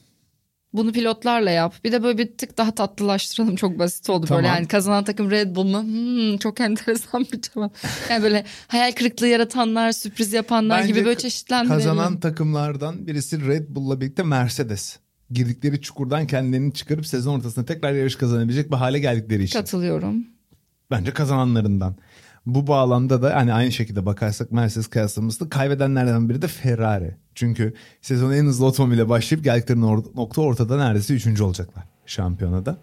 [0.72, 1.74] Bunu pilotlarla yap.
[1.84, 3.56] Bir de böyle bir tık daha tatlılaştıralım.
[3.56, 4.42] Çok basit oldu Tamam.
[4.42, 4.54] böyle.
[4.54, 5.82] Yani kazanan takım Red Bull mu?
[5.82, 7.76] Hmm, çok enteresan bir cevap.
[8.10, 11.78] Yani böyle hayal kırıklığı yaratanlar, sürpriz yapanlar Bence gibi böyle çeşitlendirelim.
[11.78, 14.98] Kazanan takımlardan birisi Red Bull'la birlikte Mercedes.
[15.30, 19.58] Girdikleri çukurdan kendilerini çıkarıp sezon ortasında tekrar yarış kazanabilecek bir hale geldikleri için.
[19.58, 20.26] Katılıyorum.
[20.90, 21.96] Bence kazananlarından.
[22.46, 27.16] Bu bağlamda da hani aynı şekilde bakarsak Mercedes kıyaslamamızda kaybedenlerden biri de Ferrari.
[27.34, 32.78] Çünkü sezon en hızlı otomobile başlayıp geldikleri nokta ortada neredeyse üçüncü olacaklar şampiyonada.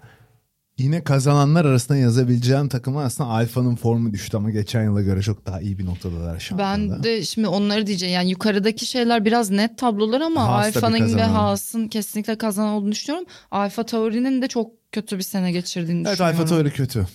[0.78, 5.62] Yine kazananlar arasında yazabileceğim takımı aslında Alfa'nın formu düştü ama geçen yıla göre çok daha
[5.62, 6.96] iyi bir noktadalar şampiyonada.
[6.96, 8.16] Ben de şimdi onları diyeceğim.
[8.16, 11.24] Yani yukarıdaki şeyler biraz net tablolar ama Haas Alfa'nın ve.
[11.24, 13.28] Haas'ın kesinlikle kazanan olduğunu düşünüyorum.
[13.52, 16.40] Alfa Tauri'nin de çok kötü bir sene geçirdiğini Evet düşünüyorum.
[16.40, 17.08] Alfa Tauri kötü.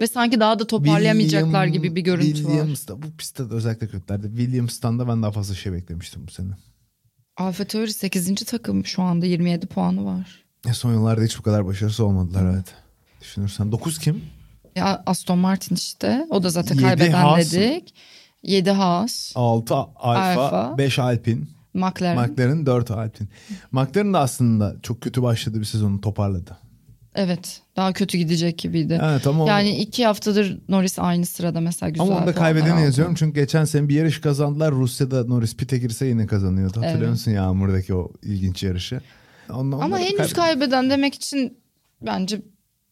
[0.00, 2.50] Ve sanki daha da toparlayamayacaklar William- gibi bir görüntü var.
[2.50, 4.26] Williams'da bu pistte de özellikle kötülerdi.
[4.28, 6.50] Williams'tan da ben daha fazla şey beklemiştim bu sene.
[7.36, 8.34] Alfa Tauri 8.
[8.44, 10.44] takım şu anda 27 puanı var.
[10.66, 12.64] Ya son yıllarda hiç bu kadar başarısı olmadılar evet.
[13.20, 14.22] Düşünürsen 9 kim?
[14.76, 16.26] Ya Aston Martin işte.
[16.30, 17.52] O da zaten Yedi kaybeden Haas.
[17.52, 17.94] dedik.
[18.42, 20.78] 7 Haas, 6 Alfa, Alfa.
[20.78, 21.48] 5 Alpin.
[21.74, 22.30] McLaren.
[22.30, 23.28] McLaren 4 Alpin.
[23.72, 26.56] McLaren da aslında çok kötü başladı bir sezonu toparladı.
[27.14, 29.00] Evet daha kötü gidecek gibiydi.
[29.04, 33.14] Evet ama Yani iki haftadır Norris aynı sırada mesela güzel ama onda puanlar kaybedeni yazıyorum
[33.14, 34.72] çünkü geçen sene bir yarış kazandılar.
[34.72, 36.76] Rusya'da Norris pite girse yine kazanıyordu.
[36.76, 37.10] Hatırlıyor Evet.
[37.10, 39.00] musun Yağmur'daki o ilginç yarışı?
[39.50, 41.58] Ondan, Ama henüz kaybeden demek için
[42.02, 42.42] bence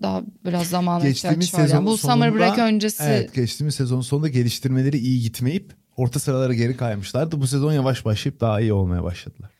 [0.05, 1.66] daha biraz zamana Geçtiğimiz ihtiyaç var.
[1.66, 6.55] sezon Yani bu summer break öncesi Evet geçtiğimiz sezon sonunda geliştirmeleri iyi gitmeyip orta sıralara
[6.55, 7.40] geri kaymışlardı.
[7.40, 9.50] Bu sezon yavaş başlayıp daha iyi olmaya başladılar.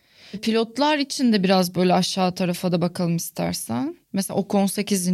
[0.42, 3.97] pilotlar için de biraz böyle aşağı tarafa da bakalım istersen.
[4.12, 5.09] Mesela Ocon 8.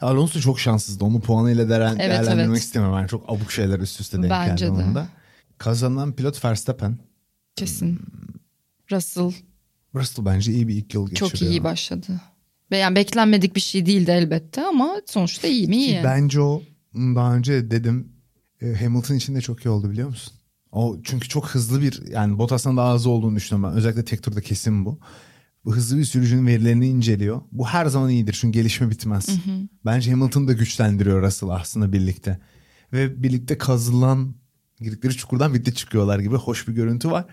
[0.00, 1.04] Alonso çok şanssızdı.
[1.04, 2.58] Onu puanıyla değer, Evet, değerlendirmek evet.
[2.62, 2.92] istemem.
[2.92, 4.82] Yani çok abuk şeyler üst üste denk Bence geldi de.
[4.82, 5.06] onun da.
[5.58, 6.98] Kazanan pilot Verstappen.
[7.56, 8.00] Kesin.
[8.92, 9.32] Russell
[9.94, 11.30] Russell bence iyi bir ilk yıl geçiriyor.
[11.30, 12.20] çok iyi başladı.
[12.70, 16.00] Ve yani beklenmedik bir şey değildi elbette ama sonuçta iyi mi iyi.
[16.04, 16.62] Bence o
[16.94, 18.08] daha önce dedim
[18.62, 20.34] e, Hamilton için de çok iyi oldu biliyor musun?
[20.72, 23.78] O çünkü çok hızlı bir yani Bottas'tan daha hızlı olduğunu düşünüyorum ben.
[23.78, 24.98] Özellikle tek turda kesin bu.
[25.64, 27.40] Bu hızlı bir sürücünün verilerini inceliyor.
[27.52, 29.28] Bu her zaman iyidir çünkü gelişme bitmez.
[29.84, 32.38] Bence Hamilton da güçlendiriyor Russell aslında birlikte.
[32.92, 34.34] Ve birlikte kazılan
[34.80, 37.24] girdikleri çukurdan birlikte çıkıyorlar gibi hoş bir görüntü var.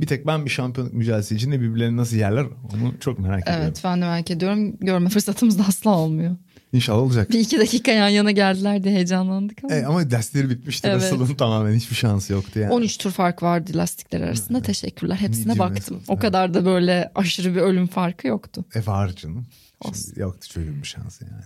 [0.00, 3.62] Bir tek ben bir şampiyonluk mücadelesi içinde birbirlerini nasıl yerler onu çok merak ediyorum.
[3.64, 4.76] Evet ben de merak ediyorum.
[4.80, 6.36] Görme fırsatımız da asla olmuyor.
[6.72, 7.30] İnşallah olacak.
[7.30, 9.74] Bir iki dakika yan yana geldiler diye heyecanlandık ama.
[9.74, 10.88] E, ama dersleri bitmişti.
[10.88, 11.02] Evet.
[11.02, 12.72] Russell'ın tamamen hiçbir şansı yoktu yani.
[12.72, 14.62] 13 tur fark vardı lastikler arasında.
[14.62, 15.16] Teşekkürler.
[15.16, 15.96] Hepsine Medium baktım.
[15.96, 18.64] mesafe, O kadar da böyle aşırı bir ölüm farkı yoktu.
[18.74, 19.46] E var canım.
[19.84, 21.44] Şimdi yoktu çocuğun bir şansı yani.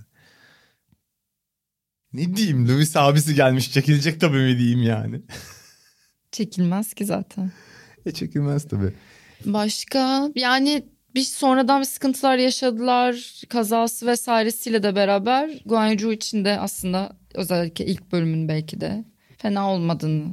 [2.12, 5.22] Ne diyeyim Lewis abisi gelmiş çekilecek tabii mi diyeyim yani.
[6.32, 7.52] Çekilmez ki zaten.
[8.14, 8.92] Çekilmez tabii.
[9.46, 10.84] Başka yani
[11.14, 13.40] bir sonradan bir sıkıntılar yaşadılar.
[13.48, 19.04] Kazası vesairesiyle de beraber Guanyu için de aslında özellikle ilk bölümün belki de
[19.38, 20.24] fena olmadığını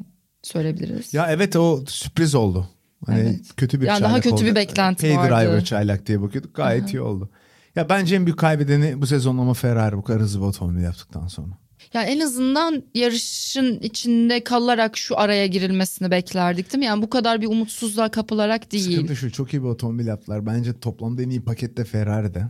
[0.44, 1.14] söyleyebiliriz.
[1.14, 2.70] Ya evet o sürpriz oldu.
[3.06, 3.40] Hani Evet.
[3.58, 4.56] kötü bir Yani daha kötü bir oldu.
[4.56, 5.36] beklenti Pay vardı.
[5.48, 6.56] driver çaylak diye bakıyorduk.
[6.56, 7.30] Gayet iyi oldu.
[7.76, 11.28] Ya bence en büyük kaybedeni bu sezon ama Ferrari bu kadar hızlı bir otomobil yaptıktan
[11.28, 11.58] sonra.
[11.94, 16.86] Ya en azından yarışın içinde kalarak şu araya girilmesini beklerdik değil mi?
[16.86, 18.92] Yani bu kadar bir umutsuzluğa kapılarak değil.
[18.96, 20.46] Sıkıntı şu çok iyi bir otomobil yaptılar.
[20.46, 22.46] Bence toplamda en iyi pakette Ferrari'de.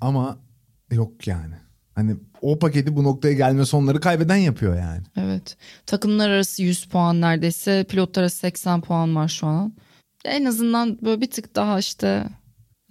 [0.00, 0.38] Ama
[0.90, 1.54] yok yani.
[1.94, 5.02] Hani o paketi bu noktaya gelmesi onları kaybeden yapıyor yani.
[5.16, 5.56] Evet.
[5.86, 7.84] Takımlar arası 100 puan neredeyse.
[7.84, 9.72] Pilotlar arası 80 puan var şu an.
[10.24, 12.24] En azından böyle bir tık daha işte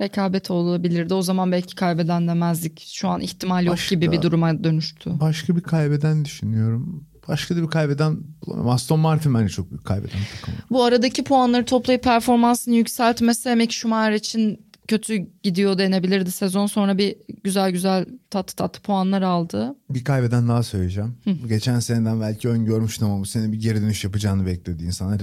[0.02, 1.14] rekabet olabilirdi.
[1.14, 2.86] O zaman belki kaybeden demezdik.
[2.94, 5.12] Şu an ihtimal yok Başka- gibi bir duruma dönüştü.
[5.20, 7.06] Başka bir kaybeden düşünüyorum.
[7.28, 8.72] Başka da bir kaybeden bulamıyorum.
[8.72, 10.54] Aston Martin bence çok büyük kaybeden takım.
[10.72, 16.32] Bu aradaki puanları toplayıp performansını yükseltmesi Mick Schumacher için kötü gidiyor denebilirdi.
[16.32, 19.76] Sezon sonra bir güzel güzel tatlı tatlı puanlar aldı.
[19.90, 21.18] Bir kaybeden daha söyleyeceğim.
[21.48, 25.22] Geçen seneden belki öngörmüştüm ama bu sene bir geri dönüş yapacağını beklediği insanlar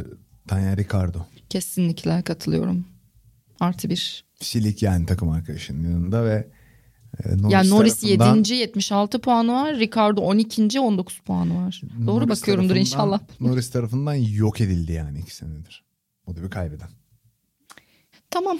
[0.49, 1.18] Tanya Ricardo.
[1.51, 2.85] Kesinlikle katılıyorum.
[3.61, 4.24] Artı bir.
[4.40, 6.48] Silik yani takım arkadaşının yanında ve
[7.24, 8.54] e, Norris yani Norris tarafından- 7.
[8.54, 9.78] 76 puanı var.
[9.78, 10.80] Ricardo 12.
[10.80, 11.82] 19 puanı var.
[12.06, 13.20] Doğru Norris bakıyorumdur tarafından- inşallah.
[13.40, 15.84] Norris tarafından yok edildi yani iki senedir.
[16.26, 16.88] O da bir kaybeden.
[18.30, 18.59] Tamam.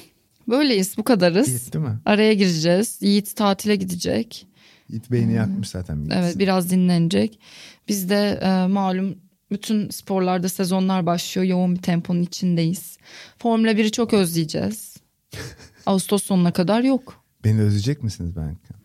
[0.49, 1.49] Böyleyiz bu kadarız.
[1.49, 1.99] Yiğit değil mi?
[2.05, 2.99] Araya gireceğiz.
[3.03, 4.47] Yiğit tatile gidecek.
[4.89, 5.97] Yiğit beyni yakmış zaten.
[5.97, 6.13] Yiğit.
[6.13, 7.41] Evet biraz dinlenecek.
[7.89, 9.19] Biz de e, malum
[9.51, 11.47] bütün sporlarda sezonlar başlıyor.
[11.47, 12.99] Yoğun bir temponun içindeyiz.
[13.39, 14.97] Formula 1'i çok özleyeceğiz.
[15.87, 17.25] Ağustos sonuna kadar yok.
[17.45, 18.79] Beni özleyecek misiniz belki?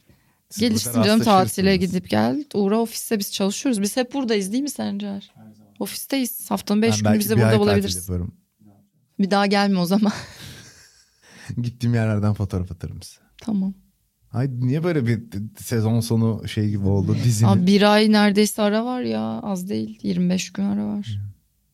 [0.49, 2.43] Siz burada canım tatile gidip gel.
[2.53, 3.81] Uğra ofiste biz çalışıyoruz.
[3.81, 5.33] Biz hep buradayız değil mi Sencer?
[5.79, 6.51] Ofisteyiz.
[6.51, 8.33] Haftanın 5 Ben günü bizi burada bulabilirsin.
[9.19, 10.11] Bir daha gelme o zaman.
[11.61, 13.21] Gittiğim yerlerden fotoğraf atarım size.
[13.37, 13.73] tamam.
[14.33, 15.23] Ay niye böyle bir
[15.57, 17.49] sezon sonu şey gibi oldu dizinin?
[17.49, 21.19] Abi bir ay neredeyse ara var ya az değil 25 gün ara var.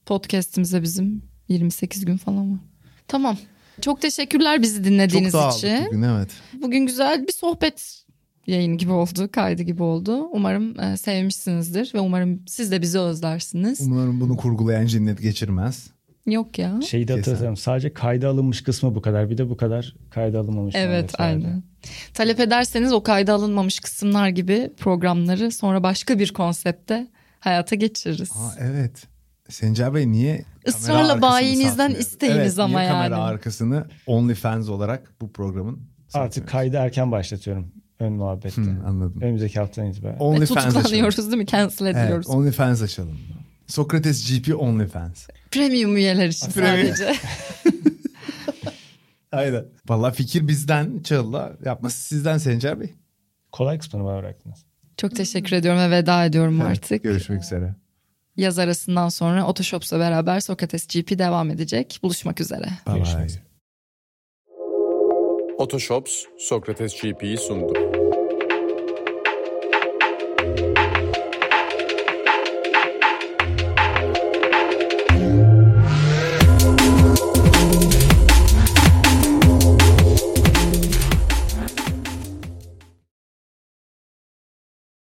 [0.05, 2.59] Podcast'imize bizim 28 gün falan var.
[3.07, 3.37] Tamam.
[3.81, 5.85] Çok teşekkürler bizi Çok dinlediğiniz dağıldık için.
[5.87, 6.29] bugün evet.
[6.61, 8.03] Bugün güzel bir sohbet
[8.47, 10.27] yayını gibi oldu, kaydı gibi oldu.
[10.31, 13.81] Umarım e, sevmişsinizdir ve umarım siz de bizi özlersiniz.
[13.81, 15.87] Umarım bunu kurgulayan cinnet geçirmez.
[16.25, 16.79] Yok ya.
[16.81, 17.57] Şeyi de hatırlatalım.
[17.57, 19.29] Sadece kayda alınmış kısmı bu kadar.
[19.29, 20.75] Bir de bu kadar kayda alınmamış.
[20.77, 21.63] Evet aynen.
[22.13, 27.07] Talep ederseniz o kayda alınmamış kısımlar gibi programları sonra başka bir konsepte
[27.39, 28.31] hayata geçiririz.
[28.31, 29.07] Aa, evet.
[29.49, 33.23] Sencer Bey niye kamera arkasını bayinizden isteyiniz evet, ama niye kamera yani.
[33.23, 38.61] arkasını OnlyFans olarak bu programın Artık kaydı erken başlatıyorum ön muhabbette.
[38.61, 39.21] Hı, anladım.
[39.21, 40.17] Önümüzdeki haftadan itibaren.
[40.19, 40.73] OnlyFans açalım.
[40.73, 41.45] tutuklanıyoruz değil mi?
[41.45, 42.27] Cancel ediyoruz.
[42.29, 43.17] Evet, OnlyFans açalım.
[43.67, 45.27] Sokrates GP OnlyFans.
[45.51, 46.95] Premium üyeler için Premium.
[46.95, 47.15] sadece.
[49.31, 49.65] Aynen.
[49.89, 52.93] Valla fikir bizden Çağıl'la yapması sizden Sencer Bey.
[53.51, 54.65] Kolay kısmını bana bıraktınız.
[54.97, 57.03] Çok teşekkür ediyorum ve veda ediyorum artık.
[57.03, 57.75] Görüşmek üzere.
[58.37, 61.99] Yaz arasından sonra Otoshops'la beraber Sokrates GP devam edecek.
[62.03, 62.65] Buluşmak üzere.
[62.87, 63.25] Bye Görüşmek bye.
[63.25, 63.43] üzere.
[65.57, 67.88] Otoshops, Sokrates GP'yi sundu.